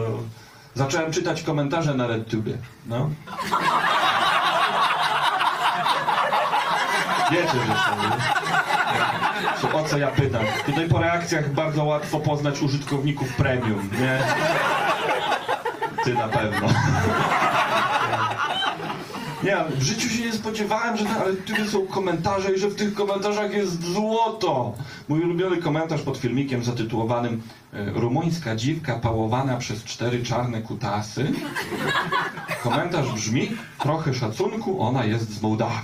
zacząłem 0.74 1.12
czytać 1.12 1.44
komentarze 1.44 1.94
na 1.94 2.08
RedTubie. 2.08 2.58
No. 2.86 3.10
Wiecie, 7.32 7.48
że 7.68 7.74
są. 7.76 8.02
nie? 8.02 9.74
O 9.74 9.84
co 9.84 9.98
ja 9.98 10.08
pytam? 10.08 10.42
Tutaj 10.66 10.90
po 10.90 11.00
reakcjach 11.00 11.50
bardzo 11.54 11.84
łatwo 11.84 12.20
poznać 12.20 12.62
użytkowników 12.62 13.34
premium, 13.36 13.90
nie? 14.00 14.20
Ty 16.04 16.14
na 16.14 16.28
pewno. 16.28 16.68
Nie, 19.46 19.58
ale 19.58 19.70
w 19.70 19.84
życiu 19.84 20.10
się 20.10 20.24
nie 20.24 20.34
spodziewałem, 20.34 20.98
że 20.98 21.04
na 21.04 21.24
RedTubie 21.24 21.68
są 21.68 21.88
komentarze 21.88 22.54
i 22.54 22.60
że 22.60 22.68
w 22.68 22.76
tych 22.76 22.94
komentarzach 22.94 23.54
jest 23.54 23.84
złoto. 23.84 24.74
Mój 25.08 25.22
ulubiony 25.22 25.58
komentarz 25.58 26.02
pod 26.02 26.18
filmikiem 26.18 26.64
zatytułowanym 26.64 27.42
e, 27.74 27.92
Rumuńska 27.92 28.56
dziwka 28.56 29.00
pałowana 29.00 29.58
przez 29.58 29.84
cztery 29.84 30.24
czarne 30.24 30.62
kutasy. 30.62 31.32
Komentarz 32.64 33.12
brzmi, 33.12 33.58
trochę 33.80 34.14
szacunku, 34.14 34.82
ona 34.84 35.06
jest 35.06 35.30
z 35.30 35.42
Mołdawii. 35.42 35.78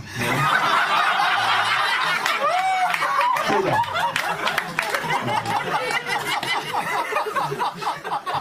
Cuda. 3.47 3.75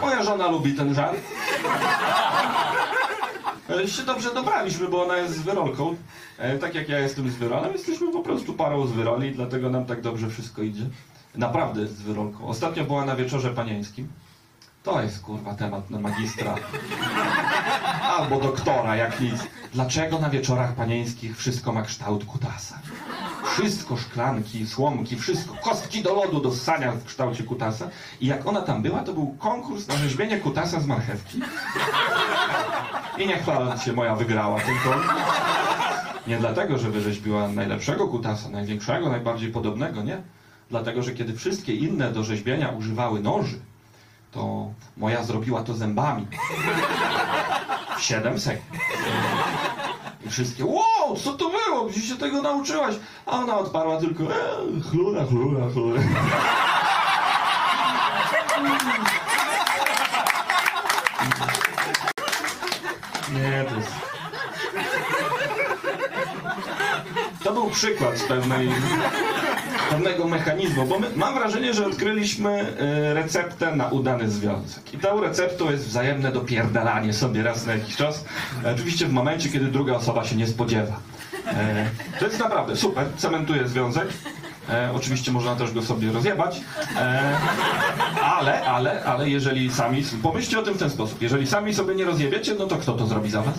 Moja 0.01 0.23
żona 0.23 0.47
lubi 0.47 0.73
ten 0.73 0.95
żart. 0.95 1.17
E, 3.79 3.87
się 3.87 4.03
dobrze 4.03 4.33
dobraliśmy, 4.33 4.87
bo 4.87 5.03
ona 5.03 5.17
jest 5.17 5.35
z 5.35 5.41
wyrolką. 5.41 5.95
E, 6.37 6.57
tak 6.57 6.75
jak 6.75 6.89
ja 6.89 6.99
jestem 6.99 7.31
z 7.31 7.35
wyrolem, 7.35 7.73
jesteśmy 7.73 8.11
po 8.11 8.19
prostu 8.19 8.53
parą 8.53 8.87
z 8.87 8.91
wyroli, 8.91 9.31
dlatego 9.31 9.69
nam 9.69 9.85
tak 9.85 10.01
dobrze 10.01 10.29
wszystko 10.29 10.61
idzie. 10.61 10.85
Naprawdę 11.35 11.87
z 11.87 12.01
wyrolką. 12.01 12.47
Ostatnio 12.47 12.83
była 12.83 13.05
na 13.05 13.15
wieczorze 13.15 13.49
panieńskim. 13.49 14.07
To 14.83 15.01
jest 15.01 15.21
kurwa 15.21 15.53
temat 15.53 15.89
na 15.89 15.99
magistra. 15.99 16.55
Albo 18.17 18.39
doktora, 18.39 18.95
jak 18.95 19.19
nic. 19.19 19.47
Dlaczego 19.73 20.19
na 20.19 20.29
wieczorach 20.29 20.75
panieńskich 20.75 21.37
wszystko 21.37 21.73
ma 21.73 21.81
kształt 21.81 22.25
kutasa? 22.25 22.79
Wszystko, 23.43 23.97
szklanki, 23.97 24.67
słomki, 24.67 25.15
wszystko, 25.15 25.55
kostki 25.63 26.03
do 26.03 26.13
lodu 26.13 26.41
do 26.41 26.51
ssania 26.51 26.91
w 26.91 27.05
kształcie 27.05 27.43
kutasa. 27.43 27.89
I 28.21 28.27
jak 28.27 28.47
ona 28.47 28.61
tam 28.61 28.81
była, 28.81 28.99
to 28.99 29.13
był 29.13 29.35
konkurs 29.39 29.87
na 29.87 29.97
rzeźbienie 29.97 30.37
kutasa 30.37 30.79
z 30.79 30.85
marchewki. 30.85 31.39
I 33.17 33.27
nie 33.27 33.37
chwaląc 33.37 33.81
się, 33.81 33.93
moja 33.93 34.15
wygrała 34.15 34.59
ten 34.59 34.75
konkurs. 34.83 35.31
Nie 36.27 36.37
dlatego, 36.37 36.77
że 36.77 36.89
wyrzeźbiła 36.89 37.47
najlepszego 37.47 38.07
kutasa, 38.07 38.49
największego, 38.49 39.09
najbardziej 39.09 39.51
podobnego, 39.51 40.03
nie. 40.03 40.21
Dlatego, 40.69 41.03
że 41.03 41.11
kiedy 41.11 41.33
wszystkie 41.33 41.75
inne 41.75 42.11
do 42.11 42.23
rzeźbienia 42.23 42.69
używały 42.69 43.21
noży, 43.21 43.59
to 44.31 44.71
moja 44.97 45.23
zrobiła 45.23 45.63
to 45.63 45.73
zębami. 45.73 46.27
W 47.97 48.01
7 48.01 48.39
sekund. 48.39 48.81
I 50.25 50.29
wszystkie, 50.29 50.65
wow, 50.65 51.15
co 51.23 51.33
to 51.33 51.49
było? 51.49 51.85
Gdzie 51.85 52.01
się 52.01 52.15
tego 52.17 52.41
nauczyłaś? 52.41 52.95
A 53.25 53.31
ona 53.31 53.57
odparła 53.57 53.99
tylko, 53.99 54.23
e, 54.23 54.27
chlura, 54.91 55.25
chlura, 55.25 55.69
chlura. 55.73 56.01
Nie, 63.33 63.65
to 63.69 63.75
jest... 63.75 63.91
To 67.43 67.53
był 67.53 67.69
przykład 67.69 68.17
z 68.17 68.23
pewnej, 68.23 68.69
pewnego 69.91 70.27
mechanizmu, 70.27 70.85
bo 70.85 70.99
my, 70.99 71.07
mam 71.15 71.33
wrażenie, 71.33 71.73
że 71.73 71.85
odkryliśmy 71.85 72.49
e, 72.79 73.13
receptę 73.13 73.75
na 73.75 73.87
udany 73.87 74.29
związek. 74.29 74.93
I 74.93 74.97
tą 74.97 75.21
receptą 75.21 75.71
jest 75.71 75.87
wzajemne 75.87 76.31
dopierdalanie 76.31 77.13
sobie 77.13 77.43
raz 77.43 77.65
na 77.65 77.73
jakiś 77.73 77.95
czas. 77.95 78.25
Oczywiście 78.75 79.05
w 79.05 79.13
momencie, 79.13 79.49
kiedy 79.49 79.65
druga 79.65 79.93
osoba 79.93 80.23
się 80.25 80.35
nie 80.35 80.47
spodziewa. 80.47 80.99
E, 81.47 81.85
To 82.19 82.25
jest 82.25 82.39
naprawdę 82.39 82.75
super, 82.75 83.05
cementuje 83.17 83.67
związek. 83.67 84.07
E, 84.69 84.91
oczywiście 84.93 85.31
można 85.31 85.55
też 85.55 85.71
go 85.71 85.81
sobie 85.81 86.11
rozjebać, 86.11 86.61
e, 86.95 87.37
ale, 88.23 88.65
ale, 88.65 89.03
ale 89.03 89.29
jeżeli 89.29 89.71
sami, 89.71 90.03
pomyślcie 90.23 90.59
o 90.59 90.63
tym 90.63 90.73
w 90.73 90.77
ten 90.77 90.89
sposób, 90.89 91.21
jeżeli 91.21 91.47
sami 91.47 91.73
sobie 91.73 91.95
nie 91.95 92.05
rozjebiecie, 92.05 92.55
no 92.59 92.65
to 92.65 92.77
kto 92.77 92.93
to 92.93 93.07
zrobi 93.07 93.29
za 93.29 93.41
was? 93.41 93.55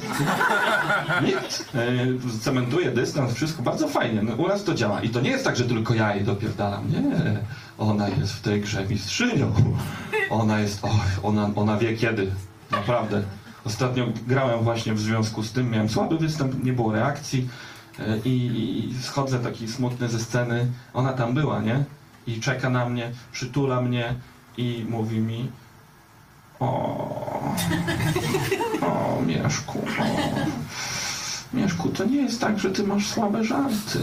Nikt. 1.24 1.64
E, 1.74 2.40
cementuje 2.40 2.90
dystans, 2.90 3.34
wszystko 3.34 3.62
bardzo 3.62 3.88
fajnie. 3.88 4.22
No, 4.22 4.34
u 4.34 4.48
nas 4.48 4.64
to 4.64 4.74
działa. 4.74 5.00
I 5.00 5.08
to 5.08 5.20
nie 5.20 5.30
jest 5.30 5.44
tak, 5.44 5.56
że 5.56 5.64
tylko 5.64 5.94
ja 5.94 6.14
jej 6.14 6.24
dopierdalam. 6.24 6.90
Nie. 6.90 7.02
Ona 7.78 8.08
jest 8.08 8.32
w 8.32 8.40
tej 8.40 8.60
grze 8.60 8.84
mistrzynią. 8.84 9.52
Ona 10.30 10.60
jest, 10.60 10.84
oj, 10.84 10.90
ona, 11.22 11.50
ona 11.56 11.76
wie 11.78 11.96
kiedy. 11.96 12.30
Naprawdę. 12.70 13.22
Ostatnio 13.64 14.06
grałem 14.26 14.60
właśnie 14.60 14.94
w 14.94 15.00
związku 15.00 15.42
z 15.42 15.52
tym, 15.52 15.70
miałem 15.70 15.88
słaby 15.88 16.18
występ, 16.18 16.64
nie 16.64 16.72
było 16.72 16.92
reakcji 16.92 17.48
i, 18.24 18.30
i 18.30 19.02
schodzę 19.02 19.38
taki 19.38 19.68
smutny 19.68 20.08
ze 20.08 20.20
sceny. 20.20 20.66
Ona 20.94 21.12
tam 21.12 21.34
była, 21.34 21.60
nie? 21.60 21.84
I 22.26 22.40
czeka 22.40 22.70
na 22.70 22.88
mnie, 22.88 23.10
przytula 23.32 23.80
mnie 23.80 24.14
i 24.56 24.86
mówi 24.88 25.18
mi 25.18 25.50
o, 26.60 26.66
o 28.82 29.22
Mieszku, 29.26 29.78
o. 29.78 30.02
Mieszku, 31.56 31.88
to 31.88 32.04
nie 32.04 32.22
jest 32.22 32.40
tak, 32.40 32.58
że 32.58 32.70
ty 32.70 32.82
masz 32.82 33.06
słabe 33.08 33.44
żarty. 33.44 33.98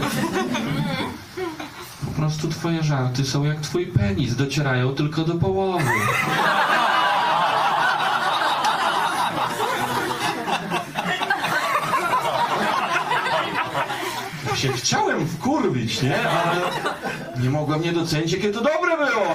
Po 2.04 2.10
prostu 2.10 2.48
twoje 2.48 2.82
żarty 2.82 3.24
są 3.24 3.44
jak 3.44 3.60
twój 3.60 3.86
penis, 3.86 4.36
docierają 4.36 4.94
tylko 4.94 5.24
do 5.24 5.34
połowy. 5.34 5.90
Się 14.60 14.72
chciałem 14.72 15.26
wkurwić, 15.28 16.02
nie? 16.02 16.20
Ale 16.28 16.60
nie 17.42 17.50
mogłem 17.50 17.82
nie 17.82 17.92
docenić, 17.92 18.32
jakie 18.32 18.50
to 18.50 18.60
dobre 18.60 18.96
było. 18.96 19.34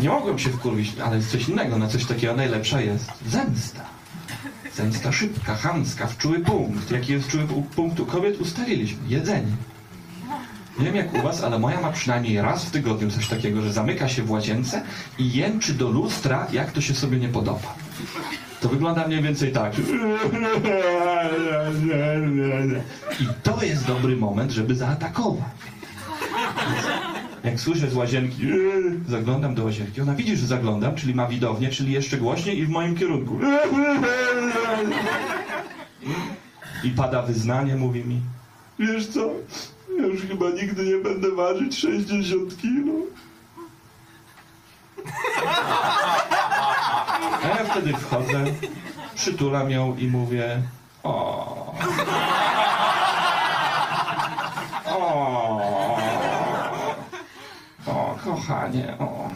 Nie 0.00 0.08
mogłem 0.08 0.38
się 0.38 0.50
wkurwić, 0.50 0.92
ale 1.04 1.16
jest 1.16 1.30
coś 1.30 1.48
innego, 1.48 1.78
na 1.78 1.88
coś 1.88 2.04
takiego 2.04 2.34
najlepsza 2.34 2.80
jest 2.80 3.10
zemsta. 3.26 3.80
Zemsta 4.74 5.12
szybka, 5.12 5.54
chamska, 5.56 6.06
w 6.06 6.16
czuły 6.18 6.38
punkt. 6.38 6.90
Jaki 6.90 7.12
jest 7.12 7.28
czuły 7.28 7.44
pu- 7.44 7.62
punkt 7.62 8.00
u 8.00 8.06
kobiet? 8.06 8.40
Ustaliliśmy. 8.40 8.98
Jedzenie. 9.08 9.52
Nie 10.78 10.84
wiem 10.84 10.96
jak 10.96 11.14
u 11.14 11.22
was, 11.22 11.42
ale 11.44 11.58
moja 11.58 11.80
ma 11.80 11.92
przynajmniej 11.92 12.42
raz 12.42 12.64
w 12.64 12.70
tygodniu 12.70 13.10
coś 13.10 13.28
takiego, 13.28 13.62
że 13.62 13.72
zamyka 13.72 14.08
się 14.08 14.22
w 14.22 14.30
łazience 14.30 14.82
i 15.18 15.32
jęczy 15.32 15.74
do 15.74 15.88
lustra, 15.88 16.46
jak 16.52 16.72
to 16.72 16.80
się 16.80 16.94
sobie 16.94 17.18
nie 17.18 17.28
podoba. 17.28 17.74
To 18.64 18.68
wygląda 18.68 19.06
mniej 19.06 19.22
więcej 19.22 19.52
tak. 19.52 19.72
I 23.20 23.26
to 23.42 23.64
jest 23.64 23.86
dobry 23.86 24.16
moment, 24.16 24.50
żeby 24.50 24.74
zaatakować. 24.74 25.44
Jak 27.44 27.60
słyszę 27.60 27.90
z 27.90 27.94
łazienki, 27.94 28.42
zaglądam 29.08 29.54
do 29.54 29.64
łazienki. 29.64 30.00
Ona 30.00 30.14
widzi, 30.14 30.36
że 30.36 30.46
zaglądam, 30.46 30.94
czyli 30.94 31.14
ma 31.14 31.26
widownię, 31.26 31.68
czyli 31.68 31.92
jeszcze 31.92 32.16
głośniej 32.16 32.58
i 32.58 32.66
w 32.66 32.68
moim 32.68 32.96
kierunku. 32.96 33.38
I 36.84 36.90
pada 36.90 37.22
wyznanie, 37.22 37.76
mówi 37.76 38.04
mi, 38.04 38.20
wiesz 38.78 39.06
co, 39.06 39.30
ja 39.98 40.06
już 40.06 40.22
chyba 40.22 40.50
nigdy 40.50 40.84
nie 40.84 40.96
będę 40.96 41.30
ważyć 41.30 41.78
60 41.78 42.56
kilo. 42.56 42.92
A 47.44 47.48
ja 47.48 47.64
wtedy 47.70 47.92
wchodzę, 47.92 48.44
przytulam 49.14 49.70
ją 49.70 49.96
i 49.96 50.06
mówię, 50.06 50.62
o. 51.02 51.74
O. 54.86 55.60
O, 57.86 58.16
kochanie, 58.24 58.94
o. 58.98 59.28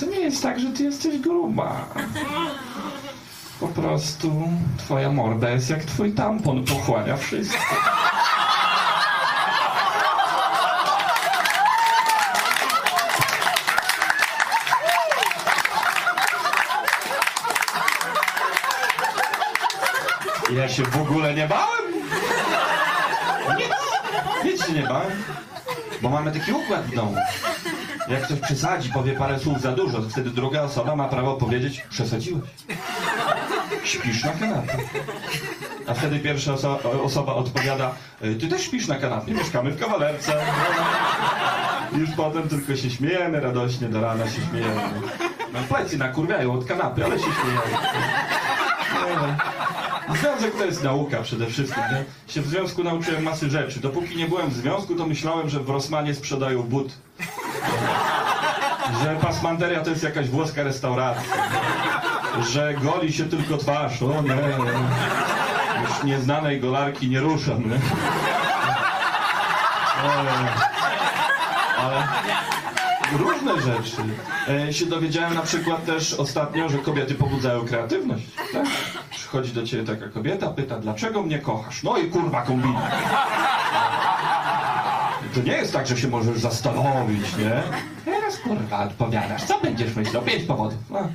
To 0.00 0.06
nie 0.06 0.20
jest 0.20 0.42
tak, 0.42 0.60
że 0.60 0.68
ty 0.72 0.82
jesteś 0.82 1.18
gruba. 1.18 1.86
Po 3.60 3.68
prostu 3.68 4.48
twoja 4.78 5.12
morda 5.12 5.50
jest 5.50 5.70
jak 5.70 5.84
twój 5.84 6.12
tampon, 6.12 6.64
pochłania 6.64 7.16
wszystko. 7.16 7.74
Ja 20.60 20.68
się 20.68 20.82
w 20.82 20.96
ogóle 21.02 21.34
nie 21.34 21.46
bałem. 21.48 21.84
Nic, 23.58 23.68
nic 24.44 24.66
się 24.66 24.72
nie 24.72 24.82
bałem. 24.82 25.10
Bo 26.02 26.08
mamy 26.08 26.32
taki 26.32 26.52
układ 26.52 26.82
w 26.86 26.94
domu. 26.94 27.14
Jak 28.08 28.22
ktoś 28.22 28.40
przesadzi, 28.40 28.90
powie 28.92 29.12
parę 29.12 29.38
słów 29.38 29.60
za 29.60 29.72
dużo, 29.72 29.98
to 30.02 30.08
wtedy 30.08 30.30
druga 30.30 30.62
osoba 30.62 30.96
ma 30.96 31.08
prawo 31.08 31.34
powiedzieć, 31.34 31.84
przesadziłeś. 31.90 32.42
Śpisz 33.84 34.24
na 34.24 34.32
kanapie. 34.32 34.76
A 35.86 35.94
wtedy 35.94 36.18
pierwsza 36.18 36.52
oso- 36.52 37.02
osoba 37.04 37.34
odpowiada, 37.34 37.90
"Y, 38.24 38.34
ty 38.34 38.48
też 38.48 38.62
śpisz 38.62 38.88
na 38.88 38.94
kanapie, 38.96 39.32
mieszkamy 39.32 39.70
w 39.70 39.80
kawalerce. 39.80 40.32
Już 41.96 42.10
potem 42.16 42.48
tylko 42.48 42.76
się 42.76 42.90
śmiejemy, 42.90 43.40
radośnie 43.40 43.88
do 43.88 44.00
rana 44.00 44.24
się 44.30 44.40
śmiejemy. 44.50 44.80
No, 45.52 45.58
plecy 45.68 45.98
nakurwiają 45.98 46.52
od 46.52 46.64
kanapy, 46.64 47.04
ale 47.04 47.18
się 47.18 47.24
śmieją. 47.24 47.60
Związek 50.20 50.54
to 50.58 50.64
jest 50.64 50.84
nauka 50.84 51.22
przede 51.22 51.46
wszystkim. 51.46 51.82
Nie? 51.92 52.32
Się 52.32 52.42
w 52.42 52.46
związku 52.46 52.84
nauczyłem 52.84 53.22
masy 53.22 53.50
rzeczy. 53.50 53.80
Dopóki 53.80 54.16
nie 54.16 54.28
byłem 54.28 54.50
w 54.50 54.54
związku, 54.54 54.94
to 54.94 55.06
myślałem, 55.06 55.48
że 55.48 55.60
w 55.60 55.68
Rosmanie 55.70 56.14
sprzedają 56.14 56.62
but. 56.62 56.92
Że 59.02 59.16
pasmanteria 59.16 59.80
to 59.80 59.90
jest 59.90 60.02
jakaś 60.02 60.28
włoska 60.28 60.62
restauracja. 60.62 61.32
Że 62.50 62.74
goli 62.74 63.12
się 63.12 63.24
tylko 63.24 63.56
twarz. 63.56 64.02
O 64.02 64.22
nie. 64.22 64.38
Już 65.82 66.04
nieznanej 66.04 66.60
golarki 66.60 67.08
nie 67.08 67.20
ruszam. 67.20 67.70
Nie? 67.70 67.80
Ojej. 70.04 70.48
Ale 71.78 72.06
różne 73.18 73.54
rzeczy. 73.60 74.02
E, 74.68 74.72
się 74.72 74.86
dowiedziałem 74.86 75.34
na 75.34 75.42
przykład 75.42 75.84
też 75.86 76.14
ostatnio, 76.14 76.68
że 76.68 76.78
kobiety 76.78 77.14
pobudzają 77.14 77.66
kreatywność. 77.66 78.24
Tak? 78.52 78.66
Przychodzi 79.10 79.52
do 79.52 79.62
ciebie 79.66 79.84
taka 79.84 80.08
kobieta, 80.08 80.46
pyta, 80.50 80.78
dlaczego 80.78 81.22
mnie 81.22 81.38
kochasz? 81.38 81.82
No 81.82 81.98
i 81.98 82.06
kurwa 82.10 82.42
kombina. 82.42 82.90
To 85.34 85.40
nie 85.42 85.52
jest 85.52 85.72
tak, 85.72 85.86
że 85.86 85.96
się 85.96 86.08
możesz 86.08 86.38
zastanowić, 86.38 87.36
nie? 87.36 87.62
Teraz 88.04 88.38
kurwa 88.38 88.84
odpowiadasz, 88.84 89.44
co 89.44 89.60
będziesz 89.60 89.94
myślał? 89.94 90.22
Pięć 90.22 90.44
powodów. 90.44 90.78
No. 90.90 91.08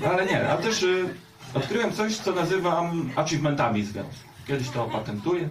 No, 0.00 0.06
Ale 0.06 0.26
nie, 0.26 0.50
a 0.50 0.56
też 0.56 0.82
y, 0.82 1.14
odkryłem 1.54 1.92
coś, 1.92 2.16
co 2.16 2.32
nazywam 2.32 3.10
achievementami 3.16 3.84
związku. 3.84 4.12
kiedyś 4.48 4.70
to 4.70 4.84
opatentuję. 4.84 5.48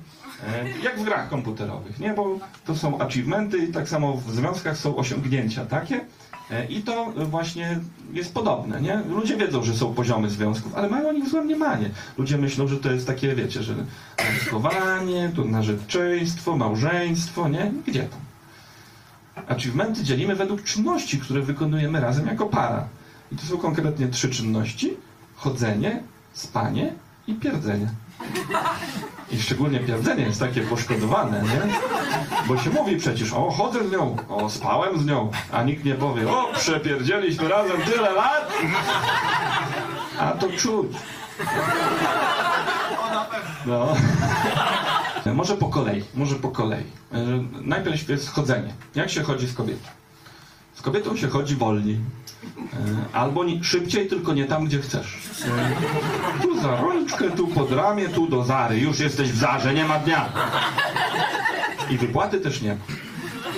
E, 0.48 0.70
Jak 0.84 1.00
w 1.00 1.04
grach 1.04 1.30
komputerowych, 1.30 2.00
nie? 2.00 2.14
Bo 2.14 2.40
to 2.66 2.76
są 2.76 3.00
achievementy 3.00 3.68
tak 3.68 3.90
samo 3.90 4.14
w 4.18 4.32
związkach 4.32 4.78
są 4.78 4.96
osiągnięcia 4.96 5.66
takie. 5.66 6.06
E, 6.52 6.66
I 6.66 6.82
to 6.82 7.14
właśnie 7.16 7.80
jest 8.14 8.34
podobne, 8.34 8.82
nie? 8.82 9.02
Ludzie 9.10 9.38
wiedzą, 9.38 9.64
że 9.64 9.74
są 9.74 9.94
poziomy 9.94 10.30
związków, 10.30 10.76
ale 10.76 10.90
mają 10.90 11.10
o 11.10 11.12
nich 11.12 11.30
złe 11.30 11.42
mniemanie. 11.42 11.90
Ludzie 12.18 12.38
myślą, 12.38 12.68
że 12.68 12.78
to 12.78 12.92
jest 12.92 13.08
takie, 13.08 13.36
wiecie, 13.36 13.64
że 13.64 13.76
narzeczkowanie, 14.18 15.32
to 15.36 15.46
narzeczeństwo, 15.46 16.58
małżeństwo, 16.58 17.50
nie? 17.50 17.72
Gdzie 17.88 18.04
tam? 18.04 18.20
Achievementy 19.48 20.04
dzielimy 20.04 20.36
według 20.36 20.64
czynności, 20.64 21.20
które 21.20 21.42
wykonujemy 21.42 22.00
razem 22.00 22.28
jako 22.28 22.46
para. 22.46 22.88
I 23.32 23.36
to 23.36 23.46
są 23.46 23.58
konkretnie 23.58 24.08
trzy 24.08 24.30
czynności. 24.30 24.94
Chodzenie, 25.36 26.04
spanie 26.34 26.94
i 27.28 27.34
pierdzenie. 27.34 27.88
I 29.32 29.42
szczególnie 29.42 29.80
pierdzenie 29.80 30.24
jest 30.24 30.40
takie 30.40 30.62
poszkodowane, 30.62 31.42
nie? 31.44 31.74
Bo 32.48 32.58
się 32.58 32.70
mówi 32.70 32.98
przecież, 32.98 33.34
o 33.34 33.52
chodzę 33.52 33.88
z 33.88 33.92
nią, 33.92 34.16
o 34.30 34.50
spałem 34.50 35.00
z 35.00 35.06
nią, 35.06 35.32
a 35.52 35.64
nikt 35.64 35.86
nie 35.86 35.96
powie, 35.96 36.30
o 36.32 36.54
przepierdzieliśmy 36.58 37.48
razem 37.50 37.82
tyle 37.82 38.12
lat. 38.12 38.52
A 40.20 40.32
to 40.32 40.48
czuć. 40.58 40.92
No. 43.66 43.88
Może 45.34 45.58
po 45.58 45.68
kolei, 45.68 46.04
może 46.16 46.36
po 46.36 46.50
kolei. 46.50 46.84
E, 47.14 47.18
Najpierw 47.62 48.10
jest 48.10 48.30
chodzenie. 48.30 48.74
Jak 48.96 49.10
się 49.10 49.24
chodzi 49.24 49.48
z 49.48 49.54
kobietą? 49.54 49.88
Z 50.82 50.84
kobietą 50.84 51.18
się 51.18 51.28
chodzi 51.28 51.56
wolniej. 51.56 52.00
E, 52.74 53.16
Albo 53.16 53.44
szybciej, 53.62 54.08
tylko 54.08 54.34
nie 54.34 54.46
tam, 54.46 54.66
gdzie 54.66 54.80
chcesz. 54.82 55.18
E, 55.46 56.42
Tu 56.42 56.62
za 56.62 56.76
rączkę, 56.82 57.32
tu 57.32 57.48
pod 57.48 57.72
ramię, 57.72 58.10
tu 58.10 58.28
do 58.28 58.44
Zary. 58.44 58.78
Już 58.80 59.00
jesteś 59.00 59.32
w 59.32 59.38
Zarze, 59.38 59.74
nie 59.74 59.86
ma 59.86 60.00
dnia. 60.00 60.30
I 61.90 61.98
wypłaty 61.98 62.40
też 62.40 62.62
nie 62.62 62.70
ma. 62.70 62.82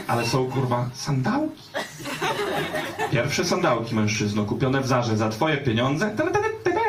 Ale 0.08 0.26
są, 0.26 0.52
kurwa, 0.52 0.90
sandałki. 0.94 1.62
Pierwsze 3.12 3.46
sandałki, 3.46 3.96
mężczyzno, 3.96 4.46
kupione 4.46 4.82
w 4.82 4.88
Zarze 4.88 5.18
za 5.18 5.30
twoje 5.30 5.58
pieniądze. 5.58 6.10
Tele, 6.18 6.32
tele. 6.32 6.80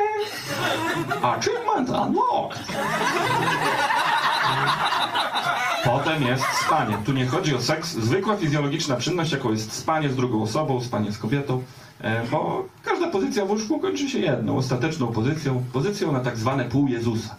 Achievement 1.22 1.90
unlocked. 1.90 2.62
Potem 5.94 6.22
jest 6.22 6.44
spanie. 6.66 6.98
Tu 7.06 7.12
nie 7.12 7.26
chodzi 7.26 7.54
o 7.54 7.60
seks. 7.60 7.92
Zwykła 7.92 8.36
fizjologiczna 8.36 8.96
czynność, 8.96 9.32
jaką 9.32 9.50
jest 9.50 9.72
spanie 9.72 10.10
z 10.10 10.16
drugą 10.16 10.42
osobą, 10.42 10.80
spanie 10.80 11.12
z 11.12 11.18
kobietą, 11.18 11.62
e, 12.00 12.26
bo 12.30 12.68
każda 12.82 13.10
pozycja 13.10 13.44
w 13.44 13.50
łóżku 13.50 13.78
kończy 13.78 14.08
się 14.08 14.18
jedną, 14.18 14.56
ostateczną 14.56 15.06
pozycją, 15.06 15.64
pozycją 15.72 16.12
na 16.12 16.20
tak 16.20 16.36
zwane 16.36 16.64
pół 16.64 16.88
Jezusa. 16.88 17.36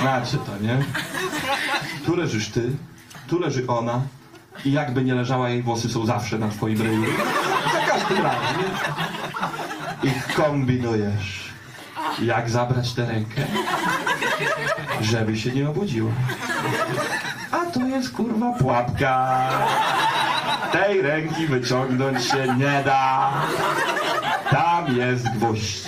Znacie 0.00 0.36
to, 0.36 0.58
nie? 0.62 0.84
Tu 2.06 2.16
leżysz 2.16 2.48
ty, 2.48 2.70
tu 3.28 3.38
leży 3.38 3.66
ona 3.66 4.00
i 4.64 4.72
jakby 4.72 5.04
nie 5.04 5.14
leżała, 5.14 5.48
jej 5.48 5.62
włosy 5.62 5.88
są 5.88 6.06
zawsze 6.06 6.38
na 6.38 6.48
twoim 6.48 6.82
ryju. 6.82 7.04
Za 7.72 7.86
każdym 7.86 8.22
razem? 8.22 8.56
I 10.02 10.10
kombinujesz, 10.34 11.52
jak 12.22 12.50
zabrać 12.50 12.94
tę 12.94 13.06
rękę, 13.06 13.46
żeby 15.00 15.38
się 15.38 15.52
nie 15.52 15.70
obudziła. 15.70 16.10
A 17.52 17.70
tu 17.70 17.88
jest 17.88 18.12
kurwa 18.12 18.52
pułapka. 18.52 19.38
Tej 20.72 21.02
ręki 21.02 21.46
wyciągnąć 21.46 22.24
się 22.24 22.54
nie 22.58 22.82
da. 22.84 23.32
Tam 24.50 24.96
jest 24.96 25.28
gwóźdź. 25.28 25.84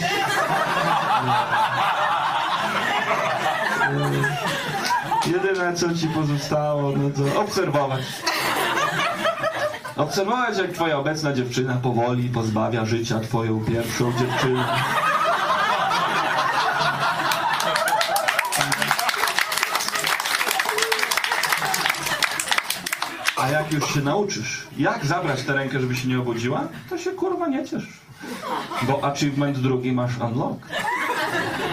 Jedyne 5.27 5.75
co 5.75 5.95
ci 5.95 6.09
pozostało, 6.09 6.93
no 6.97 7.11
to 7.11 7.41
obserwować. 7.41 8.03
Obserwować 9.97 10.59
jak 10.59 10.73
twoja 10.73 10.99
obecna 10.99 11.33
dziewczyna 11.33 11.75
powoli 11.83 12.29
pozbawia 12.29 12.85
życia 12.85 13.21
twoją 13.21 13.65
pierwszą 13.65 14.13
dziewczynę. 14.13 14.65
A 23.41 23.49
jak 23.51 23.73
już 23.73 23.95
się 23.95 24.01
nauczysz, 24.01 24.67
jak 24.79 25.07
zabrać 25.07 25.43
tę 25.43 25.55
rękę, 25.55 25.81
żeby 25.81 25.97
się 25.97 26.09
nie 26.09 26.19
obudziła, 26.19 26.69
to 26.91 26.99
się 26.99 27.11
kurwa 27.11 27.49
nie 27.49 27.65
ciesz. 27.65 27.89
Bo 28.87 29.05
achievement 29.05 29.59
drugi 29.59 29.93
masz 29.93 30.19
unlock. 30.19 30.67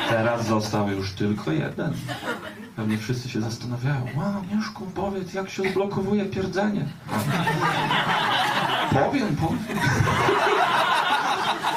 Teraz 0.09 0.47
został 0.47 0.89
już 0.89 1.11
tylko 1.11 1.51
jeden. 1.51 1.93
Pewnie 2.75 2.97
wszyscy 2.97 3.29
się 3.29 3.41
zastanawiają. 3.41 4.07
Wow, 4.15 4.55
Mieszku, 4.55 4.85
powiedz, 4.95 5.33
jak 5.33 5.49
się 5.49 5.63
odblokowuje 5.63 6.25
pierdzenie. 6.25 6.85
Powiem, 8.89 9.35
powiem. 9.35 9.79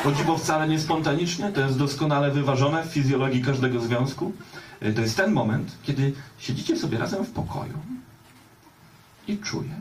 Chodzi, 0.04 0.24
bo 0.24 0.38
wcale 0.38 0.68
nie 0.68 0.78
spontanicznie, 0.80 1.52
to 1.52 1.60
jest 1.60 1.78
doskonale 1.78 2.30
wyważone 2.30 2.82
w 2.82 2.86
fizjologii 2.86 3.44
każdego 3.44 3.80
związku. 3.80 4.32
Y, 4.82 4.92
To 4.92 5.00
jest 5.00 5.16
ten 5.16 5.32
moment, 5.32 5.76
kiedy 5.82 6.12
siedzicie 6.38 6.76
sobie 6.76 6.98
razem 6.98 7.24
w 7.24 7.30
pokoju 7.30 7.72
i 9.28 9.38
czujesz, 9.38 9.72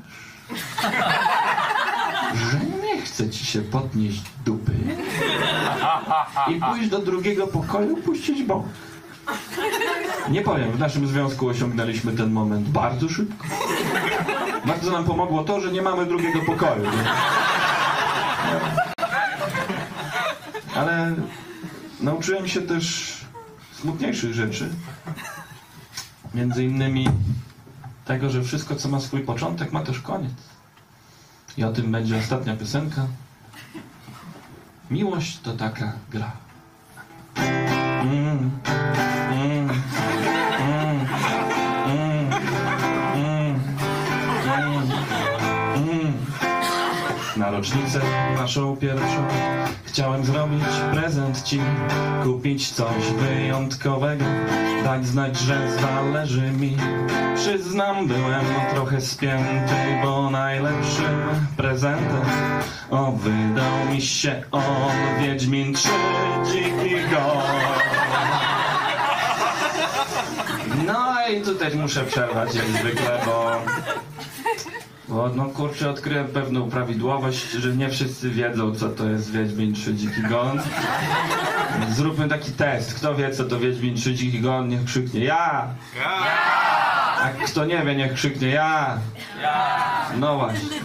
że 2.33 2.60
nie 2.83 3.01
chce 3.01 3.29
ci 3.29 3.45
się 3.45 3.62
podnieść 3.62 4.23
dupy 4.45 4.71
i 6.47 6.60
pójść 6.60 6.89
do 6.89 6.99
drugiego 6.99 7.47
pokoju, 7.47 7.97
puścić 7.97 8.43
bok. 8.43 8.65
Nie 10.29 10.41
powiem, 10.41 10.71
w 10.71 10.79
naszym 10.79 11.07
związku 11.07 11.47
osiągnęliśmy 11.47 12.12
ten 12.12 12.31
moment 12.31 12.69
bardzo 12.69 13.10
szybko. 13.10 13.47
Bardzo 14.65 14.91
nam 14.91 15.05
pomogło 15.05 15.43
to, 15.43 15.62
że 15.62 15.71
nie 15.71 15.81
mamy 15.81 16.05
drugiego 16.05 16.39
pokoju. 16.41 16.83
Ale 20.75 21.15
nauczyłem 22.01 22.47
się 22.47 22.62
też 22.62 23.17
smutniejszych 23.81 24.33
rzeczy. 24.33 24.69
Między 26.33 26.63
innymi 26.63 27.07
tego, 28.08 28.30
że 28.30 28.43
wszystko, 28.43 28.76
co 28.76 28.89
ma 28.89 29.00
swój 29.00 29.22
początek, 29.22 29.72
ma 29.72 29.84
też 29.84 30.00
koniec. 30.00 30.34
I 31.58 31.63
o 31.63 31.72
tym 31.74 31.91
będzie 31.91 32.17
ostatnia 32.17 32.58
piosenka. 32.58 33.08
Miłość 34.91 35.39
to 35.39 35.54
taka 35.54 35.93
gra. 36.12 36.32
Mm, 37.36 38.52
rocznicę 47.67 48.01
naszą 48.38 48.77
pierwszą 48.77 49.27
chciałem 49.86 50.25
zrobić 50.25 50.63
prezent 50.91 51.43
ci, 51.43 51.60
kupić 52.23 52.69
coś 52.69 53.03
wyjątkowego, 53.19 54.25
dać 54.84 55.08
znać, 55.08 55.39
że 55.39 55.71
zależy 55.82 56.51
mi. 56.51 56.77
Przyznam, 57.36 58.08
byłem 58.08 58.45
trochę 58.73 59.01
spięty, 59.01 59.75
bo 60.03 60.30
najlepszym 60.30 61.47
prezentem 61.58 62.25
o 62.89 63.12
wydał 63.12 63.93
mi 63.93 64.01
się 64.01 64.43
on 64.51 64.91
Wiedźmin 65.21 65.73
3 65.73 65.89
dziki 66.45 66.95
gon. 67.12 67.43
No 70.86 71.27
i 71.30 71.41
tutaj 71.41 71.75
muszę 71.75 72.03
przerwać 72.03 72.56
jak 72.56 72.67
zwykle, 72.67 73.19
bo 73.25 73.62
bo 75.08 75.30
no 75.30 75.46
kurczę, 75.46 75.89
odkryłem 75.89 76.28
pewną 76.28 76.70
prawidłowość, 76.70 77.52
że 77.52 77.76
nie 77.76 77.89
wszyscy 77.89 78.30
wiedzą, 78.30 78.76
co 78.76 78.89
to 78.89 79.05
jest 79.10 79.32
Wiedźmin 79.32 79.74
3 79.74 79.95
Dziki 79.95 80.22
Gon. 80.30 80.60
Zróbmy 81.91 82.28
taki 82.28 82.51
test. 82.51 82.93
Kto 82.93 83.16
wie, 83.16 83.32
co 83.32 83.43
to 83.43 83.60
Wiedźmin 83.60 83.95
3 83.95 84.14
Dziki 84.14 84.39
Gon, 84.39 84.68
niech 84.68 84.86
krzyknie 84.86 85.24
ja. 85.24 85.68
A 87.22 87.30
kto 87.45 87.66
nie 87.66 87.84
wie, 87.86 87.95
niech 87.95 88.14
krzyknie 88.14 88.47
ja. 88.49 88.97
No 90.20 90.38
właśnie. 90.38 90.78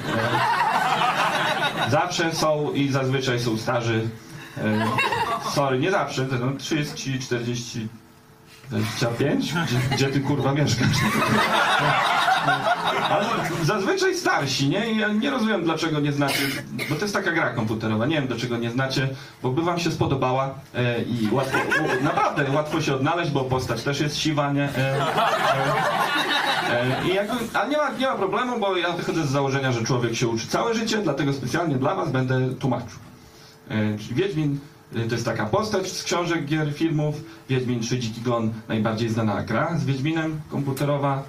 Zawsze 1.88 2.34
są 2.34 2.72
i 2.72 2.88
zazwyczaj 2.88 3.40
są 3.40 3.58
starzy. 3.58 4.08
E, 4.58 4.86
Sorry, 5.50 5.78
nie 5.78 5.90
zawsze. 5.90 6.26
to 6.26 6.34
No, 6.38 6.52
30, 6.58 7.18
40, 7.18 7.88
25? 8.70 9.52
Gdzie, 9.52 9.76
gdzie 9.96 10.08
ty 10.08 10.20
kurwa 10.20 10.52
mieszkasz? 10.52 10.88
Ale 13.10 13.26
zazwyczaj 13.62 14.16
starsi, 14.16 14.68
nie? 14.68 14.92
Ja 14.92 15.08
nie 15.08 15.30
rozumiem, 15.30 15.64
dlaczego 15.64 16.00
nie 16.00 16.12
znacie, 16.12 16.38
bo 16.90 16.94
to 16.94 17.00
jest 17.02 17.14
taka 17.14 17.32
gra 17.32 17.50
komputerowa, 17.50 18.06
nie 18.06 18.16
wiem, 18.16 18.26
dlaczego 18.26 18.56
nie 18.56 18.70
znacie, 18.70 19.08
bo 19.42 19.50
by 19.50 19.62
wam 19.62 19.78
się 19.78 19.90
spodobała 19.90 20.54
e, 20.74 21.02
i 21.02 21.28
łatwo, 21.32 21.58
u, 21.58 22.04
naprawdę 22.04 22.50
łatwo 22.50 22.80
się 22.80 22.94
odnaleźć, 22.94 23.30
bo 23.30 23.44
postać 23.44 23.82
też 23.82 24.00
jest 24.00 24.18
siwa, 24.18 24.52
nie? 24.52 24.64
E, 24.64 24.76
e, 24.76 25.02
e, 26.70 27.08
I 27.10 27.14
jakby, 27.14 27.58
a 27.58 27.66
nie 27.66 27.76
ma, 27.76 27.90
nie 27.90 28.06
ma 28.06 28.14
problemu, 28.14 28.58
bo 28.58 28.76
ja 28.76 28.92
wychodzę 28.92 29.26
z 29.26 29.30
założenia, 29.30 29.72
że 29.72 29.84
człowiek 29.84 30.14
się 30.14 30.28
uczy 30.28 30.46
całe 30.46 30.74
życie, 30.74 30.98
dlatego 30.98 31.32
specjalnie 31.32 31.76
dla 31.76 31.94
was 31.94 32.10
będę 32.10 32.54
tłumaczył. 32.54 32.98
E, 33.68 33.98
czyli 33.98 34.14
Wiedźmin 34.14 34.58
Y, 34.96 35.08
To 35.08 35.14
jest 35.14 35.24
taka 35.24 35.46
postać 35.46 35.92
z 35.92 36.04
książek, 36.04 36.44
gier, 36.44 36.74
filmów. 36.74 37.14
Wiedźmin 37.48 37.80
3 37.80 37.98
Dziki 37.98 38.20
Gon, 38.20 38.52
najbardziej 38.68 39.08
znana 39.08 39.42
gra 39.42 39.78
z 39.78 39.84
Wiedźminem, 39.84 40.40
komputerowa. 40.50 41.22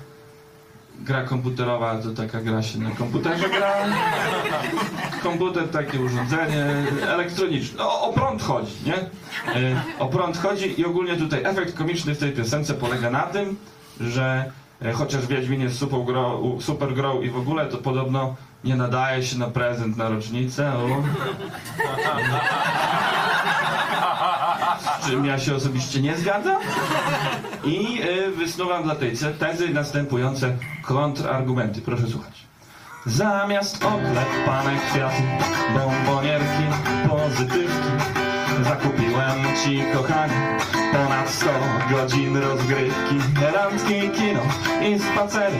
Gra 0.99 1.23
komputerowa 1.23 1.95
to 1.97 2.09
taka 2.09 2.41
gra 2.41 2.61
się 2.63 2.79
na 2.79 2.91
komputerze 2.91 3.49
gra. 3.49 3.73
Komputer, 5.23 5.69
takie 5.69 5.99
urządzenie 6.01 6.65
elektroniczne. 7.07 7.83
O, 7.83 8.01
o 8.01 8.13
prąd 8.13 8.41
chodzi, 8.43 8.73
nie? 8.85 8.97
Y, 9.61 9.75
O 9.99 10.05
prąd 10.07 10.37
chodzi 10.37 10.81
i 10.81 10.85
ogólnie 10.85 11.17
tutaj 11.17 11.43
efekt 11.43 11.77
komiczny 11.77 12.15
w 12.15 12.19
tej 12.19 12.31
piosence 12.31 12.73
polega 12.73 13.09
na 13.09 13.21
tym, 13.21 13.57
że 13.99 14.51
e, 14.81 14.91
chociaż 14.93 15.27
Wiedźmin 15.27 15.61
jest 15.61 15.77
super 15.79 15.99
grą, 16.05 16.57
super 16.61 16.93
grą 16.93 17.21
i 17.21 17.29
w 17.29 17.37
ogóle 17.37 17.65
to 17.65 17.77
podobno 17.77 18.35
nie 18.63 18.75
nadaje 18.75 19.23
się 19.23 19.37
na 19.39 19.47
prezent 19.47 19.97
na 19.97 20.09
rocznicę. 20.09 20.71
O. 20.73 21.03
Z 25.01 25.07
czym 25.09 25.25
ja 25.25 25.39
się 25.39 25.55
osobiście 25.55 26.01
nie 26.01 26.17
zgadzam. 26.17 26.61
I 27.65 28.01
y, 28.01 28.31
wysnuwam 28.31 28.83
dla 28.83 28.95
tej 28.95 29.13
tezy 29.39 29.69
następujące 29.69 30.57
kontrargumenty. 30.83 31.81
Proszę 31.81 32.07
słuchać. 32.07 32.43
Zamiast 33.05 33.83
oklepanej 33.85 34.77
kwiaty, 34.91 35.23
bombonierki, 35.73 36.63
pozytywki 37.09 37.89
Zakupiłem 38.61 39.39
ci, 39.63 39.83
kochanie, 39.93 40.57
ponad 40.91 41.29
100 41.29 41.49
godzin 41.91 42.37
rozgrywki 42.37 43.15
Randki, 43.53 44.09
kino 44.09 44.41
i 44.87 44.99
spacery 44.99 45.57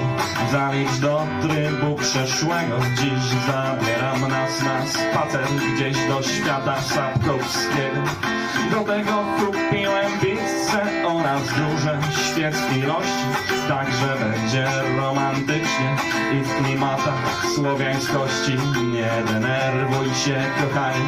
Zalicz 0.52 0.98
do 1.02 1.28
trybu 1.42 1.96
przeszłego 1.96 2.80
Dziś 2.98 3.24
zabieram 3.48 4.22
nas 4.22 4.64
na 4.64 4.86
spacer 4.86 5.48
Gdzieś 5.76 6.08
do 6.08 6.22
świata 6.22 6.82
Sapkowskiego 6.82 8.04
Do 8.72 8.80
tego 8.84 9.26
kupiłem 9.40 10.20
pizzę 10.74 11.08
oraz 11.08 11.42
duże 11.48 12.00
świeckie 12.12 12.80
ilości 12.80 13.24
Także 13.68 14.16
będzie 14.20 14.66
romantycznie. 14.98 15.96
I 16.34 16.44
w 16.44 16.64
klimatach 16.64 17.46
słowiańskości 17.56 18.58
Nie 18.92 19.34
denerwuj 19.34 20.08
się 20.08 20.44
kochani, 20.62 21.06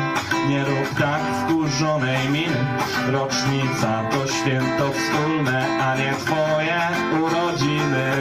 nie 0.49 0.65
rób 0.65 0.99
tak 0.99 1.21
wkurzonej 1.21 2.29
miny. 2.29 2.65
Rocznica 3.11 4.03
to 4.11 4.27
święto 4.27 4.91
wspólne, 4.91 5.79
a 5.83 5.95
nie 5.95 6.13
twoje 6.13 6.81
urodziny. 7.21 8.11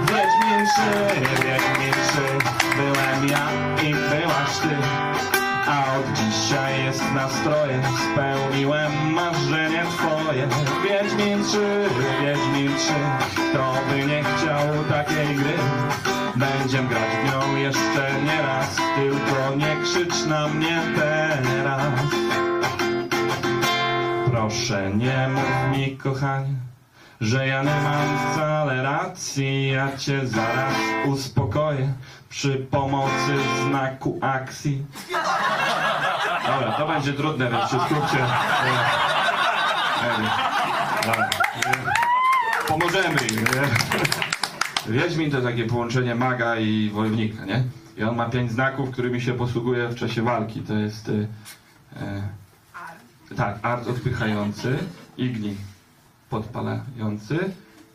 Wiedźmin 0.00 0.66
trzy, 0.66 1.20
Wiedźmin 1.20 1.95
jest 6.96 7.14
nastrojem 7.14 7.82
Spełniłem 8.12 9.12
marzenie 9.12 9.84
twoje. 9.84 10.48
Wiedźmin 10.84 11.44
3, 11.44 11.88
Wiedźmin 12.22 12.76
3 12.78 12.92
Kto 13.50 13.74
by 13.90 14.06
nie 14.06 14.24
chciał 14.24 14.84
takiej 14.88 15.36
gry? 15.36 15.52
Będziem 16.36 16.88
grać 16.88 17.02
w 17.02 17.24
nią 17.24 17.56
jeszcze 17.56 18.22
nie 18.24 18.42
raz 18.42 18.76
Tylko 18.76 19.56
nie 19.56 19.76
krzycz 19.82 20.26
na 20.26 20.48
mnie 20.48 20.82
teraz. 20.96 21.92
Proszę 24.30 24.90
nie 24.94 25.28
mów 25.28 25.78
mi 25.78 25.96
kochanie 25.96 26.54
że 27.20 27.46
ja 27.46 27.62
nie 27.62 27.80
mam 27.80 28.32
wcale 28.32 28.82
racji, 28.82 29.68
ja 29.68 29.96
cię 29.96 30.26
zaraz 30.26 30.74
uspokoję 31.06 31.92
przy 32.28 32.66
pomocy 32.70 33.36
znaku 33.68 34.18
akcji. 34.20 34.84
Dobra, 36.46 36.72
to 36.72 36.86
będzie 36.86 37.12
trudne, 37.12 37.50
więc 37.50 37.70
się 37.70 37.80
skupcie. 37.80 38.18
E, 38.18 38.66
e, 40.02 41.06
dobra, 41.06 41.28
e, 41.66 42.66
Pomożemy 42.68 43.18
im, 43.30 43.36
nie? 43.36 43.68
Wiedźmin 44.92 45.30
to 45.30 45.42
takie 45.42 45.64
połączenie 45.64 46.14
maga 46.14 46.56
i 46.56 46.90
wojownika, 46.90 47.44
nie? 47.44 47.62
I 47.96 48.04
on 48.04 48.16
ma 48.16 48.26
pięć 48.30 48.52
znaków, 48.52 48.90
którymi 48.90 49.20
się 49.20 49.32
posługuje 49.32 49.88
w 49.88 49.94
czasie 49.94 50.22
walki. 50.22 50.60
To 50.60 50.74
jest... 50.74 51.08
E, 51.08 52.22
tak, 53.36 53.58
art 53.62 53.88
odpychający, 53.88 54.78
igni 55.16 55.56
podpalający, 56.30 57.38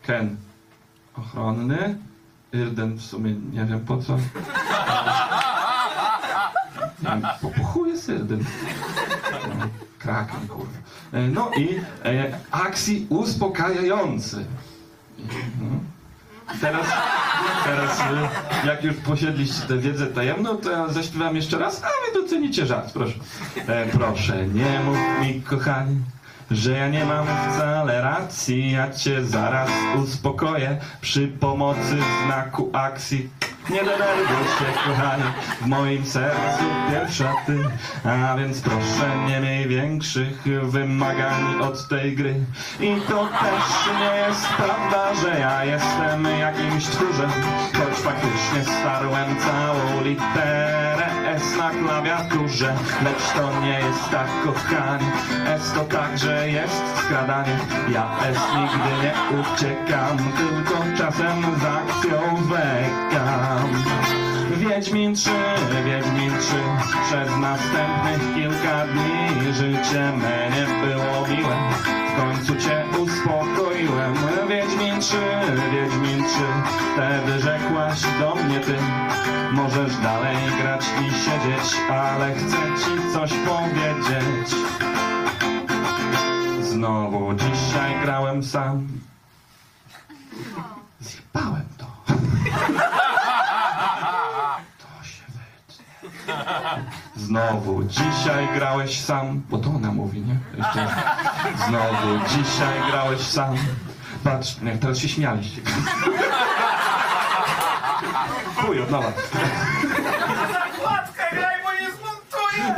ken 0.02 0.36
ochronny, 1.14 1.98
irden 2.52 2.94
w 2.94 3.02
sumie 3.02 3.34
nie 3.52 3.64
wiem 3.64 3.80
po 3.80 3.96
co. 3.96 4.18
No, 8.18 9.66
Kraken, 9.98 10.48
kurwa. 10.48 10.72
E, 11.12 11.20
No 11.28 11.50
i 11.56 11.80
e, 12.04 12.38
akcji 12.50 13.06
uspokajający. 13.08 14.44
Mhm. 15.18 15.80
Teraz, 16.60 16.86
teraz 17.64 18.00
e, 18.00 18.66
jak 18.66 18.84
już 18.84 18.94
posiedliście 18.96 19.62
tę 19.68 19.78
wiedzę 19.78 20.06
tajemną, 20.06 20.56
to 20.56 20.70
ja 20.70 20.88
zaśpiewam 20.88 21.36
jeszcze 21.36 21.58
raz, 21.58 21.82
a 21.84 21.86
wy 21.86 22.22
docenicie 22.22 22.66
żart, 22.66 22.92
proszę. 22.92 23.14
E, 23.66 23.86
proszę, 23.86 24.46
nie 24.46 24.80
mów 24.84 24.98
mi, 25.22 25.42
kochanie, 25.42 25.96
że 26.50 26.70
ja 26.72 26.88
nie 26.88 27.04
mam 27.04 27.26
wcale 27.26 28.00
racji, 28.02 28.72
ja 28.72 28.90
cię 28.92 29.24
zaraz 29.24 29.70
uspokoję 30.04 30.78
przy 31.00 31.28
pomocy 31.28 31.96
znaku 32.26 32.70
akcji. 32.72 33.30
Nie 33.72 33.84
denerwuj 33.84 34.46
się, 34.58 34.64
kochanie, 34.86 35.24
w 35.60 35.66
moim 35.66 36.06
sercu 36.06 36.64
pierwsza 36.90 37.34
ty, 37.46 37.58
a 38.04 38.36
więc 38.36 38.60
proszę 38.60 39.16
nie 39.28 39.40
miej 39.40 39.68
większych 39.68 40.42
wymagań 40.62 41.60
od 41.60 41.88
tej 41.88 42.16
gry. 42.16 42.34
I 42.80 43.00
to 43.08 43.26
też 43.26 43.96
nie 44.00 44.16
jest 44.16 44.46
prawda, 44.46 45.14
że 45.14 45.40
ja 45.40 45.64
jestem 45.64 46.24
jakimś 46.40 46.84
tchórzem, 46.84 47.30
choć 47.72 47.98
faktycznie 47.98 48.74
starłem 48.80 49.36
całą 49.36 50.04
literę 50.04 50.91
S 51.36 51.56
na 51.56 51.70
klawiaturze, 51.70 52.74
lecz 53.04 53.32
to 53.36 53.60
nie 53.60 53.80
jest 53.80 54.10
tak, 54.10 54.28
kochanie. 54.44 55.12
S 55.46 55.72
to 55.72 55.84
także 55.84 56.50
jest 56.50 56.82
skradanie. 56.96 57.58
Ja 57.92 58.16
S 58.30 58.38
nigdy 58.56 58.92
nie 59.02 59.40
uciekam, 59.40 60.18
tylko 60.18 60.84
czasem 60.96 61.42
z 61.42 61.64
akcją 61.64 62.44
zwlekam. 62.44 63.68
Wiedźmin 64.56 65.14
3, 65.14 65.30
Wiedźmin 65.84 66.32
3 66.40 66.54
Przez 67.06 67.36
następnych 67.38 68.34
kilka 68.34 68.86
dni 68.86 69.52
Życie 69.52 70.12
me 70.12 70.50
nie 70.50 70.86
było 70.86 71.26
miłe 71.28 72.01
W 72.12 72.16
końcu 72.16 72.56
cię 72.56 72.84
uspokoiłem. 72.98 74.14
Wiedźmin 74.48 75.00
3, 75.00 75.16
Wiedźmin 75.72 76.24
3 76.24 76.38
Wtedy 76.92 77.40
rzekłaś 77.40 78.00
do 78.20 78.34
mnie 78.34 78.60
ty. 78.60 78.76
Możesz 79.52 79.96
dalej 79.96 80.36
grać 80.62 80.84
i 81.00 81.10
siedzieć 81.10 81.76
Ale 81.90 82.34
chcę 82.34 82.56
ci 82.56 83.12
coś 83.12 83.32
powiedzieć. 83.32 84.54
Znowu 86.60 87.34
dzisiaj 87.34 88.00
grałem 88.02 88.42
sam. 88.42 88.88
Zjebałem 91.00 91.68
to. 91.78 91.86
To 94.78 95.04
się 95.04 95.24
wytnie. 95.28 97.01
Znowu 97.16 97.84
dzisiaj 97.84 98.48
grałeś 98.54 99.00
sam, 99.00 99.42
bo 99.50 99.58
to 99.58 99.70
ona 99.70 99.92
mówi, 99.92 100.20
nie? 100.20 100.36
Jeszcze 100.58 100.84
raz. 100.84 100.92
Znowu 101.68 102.18
dzisiaj 102.28 102.90
grałeś 102.90 103.20
sam. 103.20 103.56
Patrz, 104.24 104.60
nie, 104.60 104.78
teraz 104.78 104.98
się 104.98 105.08
śmialiście. 105.08 105.60
Chuj, 108.56 108.80
od 108.82 108.90
nowa. 108.90 109.12
Kładkę 110.80 111.22
graj, 111.32 111.54
bo 111.64 111.72
nie 111.72 111.90
zmontuję! 111.90 112.74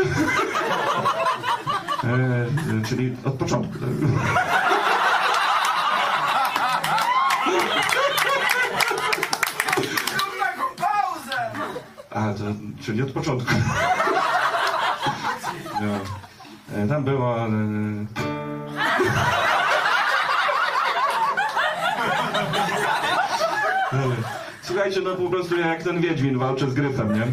E, 2.04 2.78
e, 2.80 2.84
czyli 2.88 3.16
od 3.24 3.34
początku. 3.34 3.78
tak? 3.78 3.88
Zrób 10.08 10.38
taką 10.40 10.62
pauzę! 10.76 11.50
A, 12.10 12.34
to, 12.34 12.44
czyli 12.84 13.02
od 13.02 13.10
początku. 13.12 13.54
No. 15.80 16.00
E, 16.76 16.88
Tam 16.88 17.04
było... 17.04 17.36
e, 17.46 18.06
Słuchajcie, 24.62 25.00
no 25.00 25.14
po 25.14 25.30
prostu 25.30 25.56
ja 25.58 25.66
jak 25.66 25.82
ten 25.82 26.00
Wiedźmin 26.00 26.38
walczę 26.38 26.70
z 26.70 26.74
gryfem, 26.74 27.14
nie? 27.14 27.26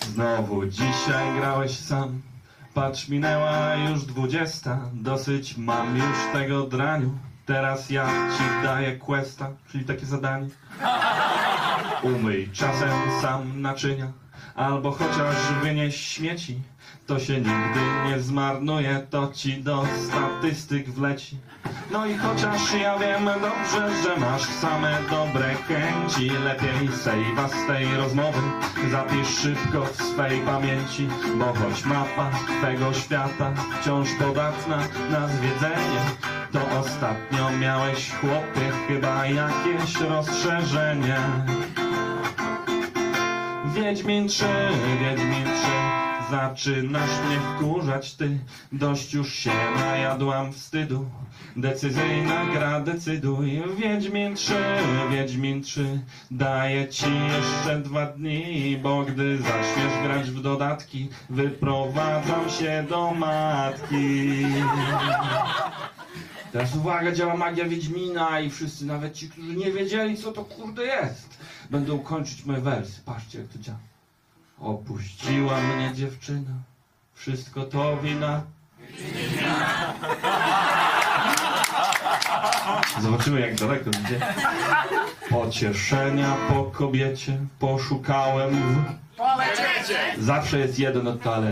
Znowu 0.00 0.66
dzisiaj 0.66 1.34
grałeś 1.38 1.78
sam. 1.78 2.20
Patrz, 2.74 3.08
minęła 3.08 3.74
już 3.74 4.04
dwudziesta. 4.04 4.78
Dosyć 4.92 5.56
mam 5.56 5.96
już 5.96 6.16
tego 6.32 6.62
draniu. 6.66 7.10
Teraz 7.50 7.90
ja 7.90 8.06
ci 8.06 8.42
daję 8.62 8.96
questa, 8.96 9.50
czyli 9.72 9.84
takie 9.84 10.06
zadanie. 10.06 10.48
Umyj 12.02 12.48
czasem 12.52 12.90
sam 13.22 13.60
naczynia, 13.62 14.12
albo 14.54 14.90
chociaż 14.92 15.36
wynieś 15.62 15.96
śmieci. 15.96 16.62
To 17.10 17.18
się 17.18 17.36
nigdy 17.36 17.80
nie 18.06 18.20
zmarnuje, 18.20 19.06
to 19.10 19.30
ci 19.34 19.62
do 19.62 19.84
statystyk 20.08 20.90
wleci. 20.90 21.36
No 21.92 22.06
i 22.06 22.16
chociaż 22.16 22.74
ja 22.82 22.98
wiem 22.98 23.24
dobrze, 23.24 24.02
że 24.02 24.16
masz 24.20 24.42
same 24.42 24.98
dobre 25.10 25.54
chęci, 25.54 26.30
lepiej 26.44 26.88
sejwa 26.88 27.48
z 27.48 27.66
tej 27.66 27.96
rozmowy 27.96 28.38
zapisz 28.90 29.28
szybko 29.28 29.84
w 29.84 30.02
swej 30.02 30.40
pamięci, 30.40 31.08
bo 31.38 31.44
choć 31.44 31.84
mapa 31.84 32.30
twego 32.58 32.92
świata 32.92 33.52
wciąż 33.80 34.08
podatna 34.18 34.78
na 35.10 35.28
zwiedzenie, 35.28 36.00
to 36.52 36.78
ostatnio 36.80 37.50
miałeś 37.50 38.10
chłopie 38.12 38.70
chyba 38.88 39.26
jakieś 39.26 40.00
rozszerzenie. 40.00 41.18
Wiedźmin 43.74 44.28
3, 44.28 44.46
Wiedźmin 45.00 45.44
3 45.44 46.09
Zaczynasz 46.30 47.10
mnie 47.26 47.38
wkurzać 47.40 48.14
ty 48.14 48.38
Dość 48.72 49.14
już 49.14 49.34
się 49.34 49.50
najadłam 49.76 50.52
wstydu 50.52 51.10
Decyzyjna 51.56 52.46
gra, 52.52 52.80
decyduj 52.80 53.62
Wiedźmin 53.76 54.34
3, 54.34 54.54
Wiedźmin 55.10 55.62
3 55.62 56.00
Daję 56.30 56.88
ci 56.88 57.06
jeszcze 57.06 57.78
dwa 57.78 58.06
dni 58.06 58.78
Bo 58.82 59.02
gdy 59.02 59.38
zaczniesz 59.38 60.02
grać 60.02 60.30
w 60.30 60.42
dodatki 60.42 61.08
Wyprowadzam 61.30 62.50
się 62.50 62.86
do 62.88 63.14
matki 63.14 64.46
Teraz 66.52 66.76
uwaga, 66.76 67.12
działa 67.12 67.36
magia 67.36 67.64
Wiedźmina 67.64 68.40
i 68.40 68.50
wszyscy, 68.50 68.86
nawet 68.86 69.14
ci, 69.14 69.28
którzy 69.28 69.56
nie 69.56 69.72
wiedzieli, 69.72 70.16
co 70.16 70.32
to 70.32 70.44
kurde 70.44 70.84
jest, 70.84 71.38
będą 71.70 71.98
kończyć 71.98 72.44
moje 72.44 72.60
wersy. 72.60 73.00
Patrzcie, 73.04 73.38
jak 73.38 73.48
to 73.48 73.58
działa. 73.58 73.89
Opuściła 74.60 75.60
mnie 75.60 75.94
dziewczyna, 75.94 76.50
wszystko 77.14 77.64
to 77.64 77.96
wina. 77.96 78.42
Zobaczymy, 83.00 83.40
jak 83.40 83.54
daleko 83.54 83.90
idzie. 83.90 84.20
Pocieszenia 85.30 86.36
po 86.48 86.64
kobiecie 86.64 87.38
poszukałem 87.58 88.50
w... 88.50 88.84
Zawsze 90.18 90.58
jest 90.58 90.78
jeden 90.78 91.08
od. 91.08 91.18
Dobra. 91.18 91.44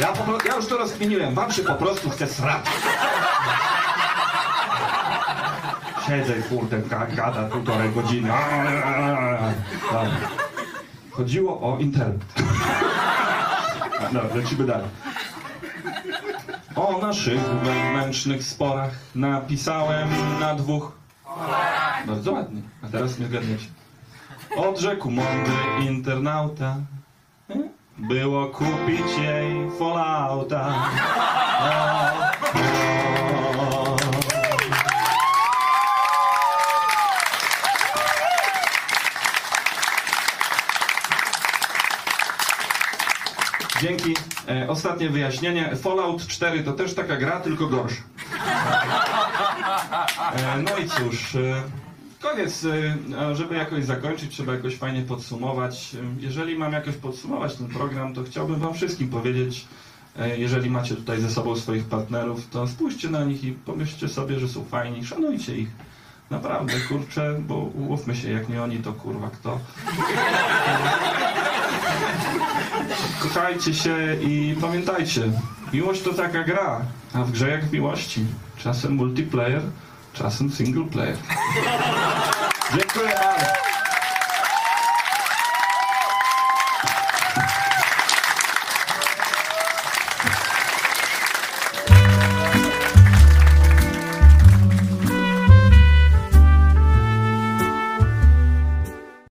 Ja, 0.00 0.06
po, 0.06 0.48
ja 0.48 0.56
już 0.56 0.66
to 0.68 0.78
rozkminiłem. 0.78 1.34
Wam 1.34 1.52
się 1.52 1.62
po 1.62 1.74
prostu 1.74 2.10
chce 2.10 2.26
srać. 2.26 2.64
Siedzę 6.08 6.34
kurde, 6.48 6.78
ga- 6.82 7.14
gada 7.16 7.42
półtorej 7.48 7.90
godziny. 7.90 8.28
Dobra. 9.92 10.10
Chodziło 11.10 11.60
o 11.74 11.78
internet. 11.78 12.24
No, 14.12 14.20
lecimy 14.34 14.64
dalej. 14.66 14.86
O 16.76 16.98
naszych 17.02 17.40
wewnętrznych 17.40 18.44
sporach 18.44 18.90
napisałem 19.14 20.08
na 20.40 20.54
dwóch. 20.54 20.92
Bardzo 22.06 22.32
ładnie. 22.32 22.62
A 22.84 22.88
teraz 22.88 23.18
nie 23.18 23.26
zgadniecie. 23.26 23.66
Odrzekł 24.56 25.10
mądry 25.10 25.52
internauta. 25.80 26.76
Było 27.98 28.46
kupić 28.46 29.18
jej 29.22 29.70
Fallouta. 29.78 30.74
Dzięki. 43.82 44.14
E, 44.48 44.68
ostatnie 44.68 45.10
wyjaśnienie. 45.10 45.76
Fallout 45.76 46.26
4 46.26 46.62
to 46.64 46.72
też 46.72 46.94
taka 46.94 47.16
gra, 47.16 47.40
tylko 47.40 47.66
gorsza. 47.66 48.02
E, 50.36 50.62
no 50.62 50.78
i 50.78 50.88
cóż, 50.88 51.34
e, 51.34 51.62
koniec. 52.22 52.64
E, 52.64 53.36
żeby 53.36 53.54
jakoś 53.56 53.84
zakończyć, 53.84 54.32
trzeba 54.34 54.52
jakoś 54.54 54.76
fajnie 54.76 55.02
podsumować. 55.02 55.94
E, 55.94 55.98
Jeżeli 56.20 56.58
mam 56.58 56.72
jakoś 56.72 56.94
podsumować 56.96 57.54
ten 57.56 57.68
program, 57.68 58.14
to 58.14 58.22
chciałbym 58.24 58.60
wam 58.60 58.74
wszystkim 58.74 59.08
powiedzieć, 59.08 59.66
e, 60.18 60.38
jeżeli 60.38 60.70
macie 60.70 60.94
tutaj 60.94 61.20
ze 61.20 61.30
sobą 61.30 61.56
swoich 61.56 61.84
partnerów, 61.84 62.48
to 62.50 62.66
spójrzcie 62.66 63.10
na 63.10 63.24
nich 63.24 63.44
i 63.44 63.52
pomyślcie 63.52 64.08
sobie, 64.08 64.38
że 64.40 64.48
są 64.48 64.64
fajni, 64.64 65.06
szanujcie 65.06 65.56
ich. 65.56 65.68
Naprawdę, 66.30 66.72
kurczę, 66.88 67.34
bo 67.40 67.54
umówmy 67.56 68.16
się, 68.16 68.32
jak 68.32 68.48
nie 68.48 68.62
oni, 68.62 68.76
to 68.78 68.92
kurwa 68.92 69.30
kto. 69.30 69.58
Kochajcie 73.38 73.74
się 73.74 73.96
i 74.20 74.56
pamiętajcie, 74.60 75.22
miłość 75.72 76.02
to 76.02 76.14
taka 76.14 76.44
gra, 76.44 76.80
a 77.14 77.24
w 77.24 77.30
grze 77.32 77.48
jak 77.50 77.72
miłości. 77.72 78.24
Czasem 78.56 78.92
multiplayer, 78.92 79.62
czasem 80.12 80.50
single 80.50 80.84
player. 80.84 81.16
Dziękuję 82.76 83.14
bardzo. 83.14 83.67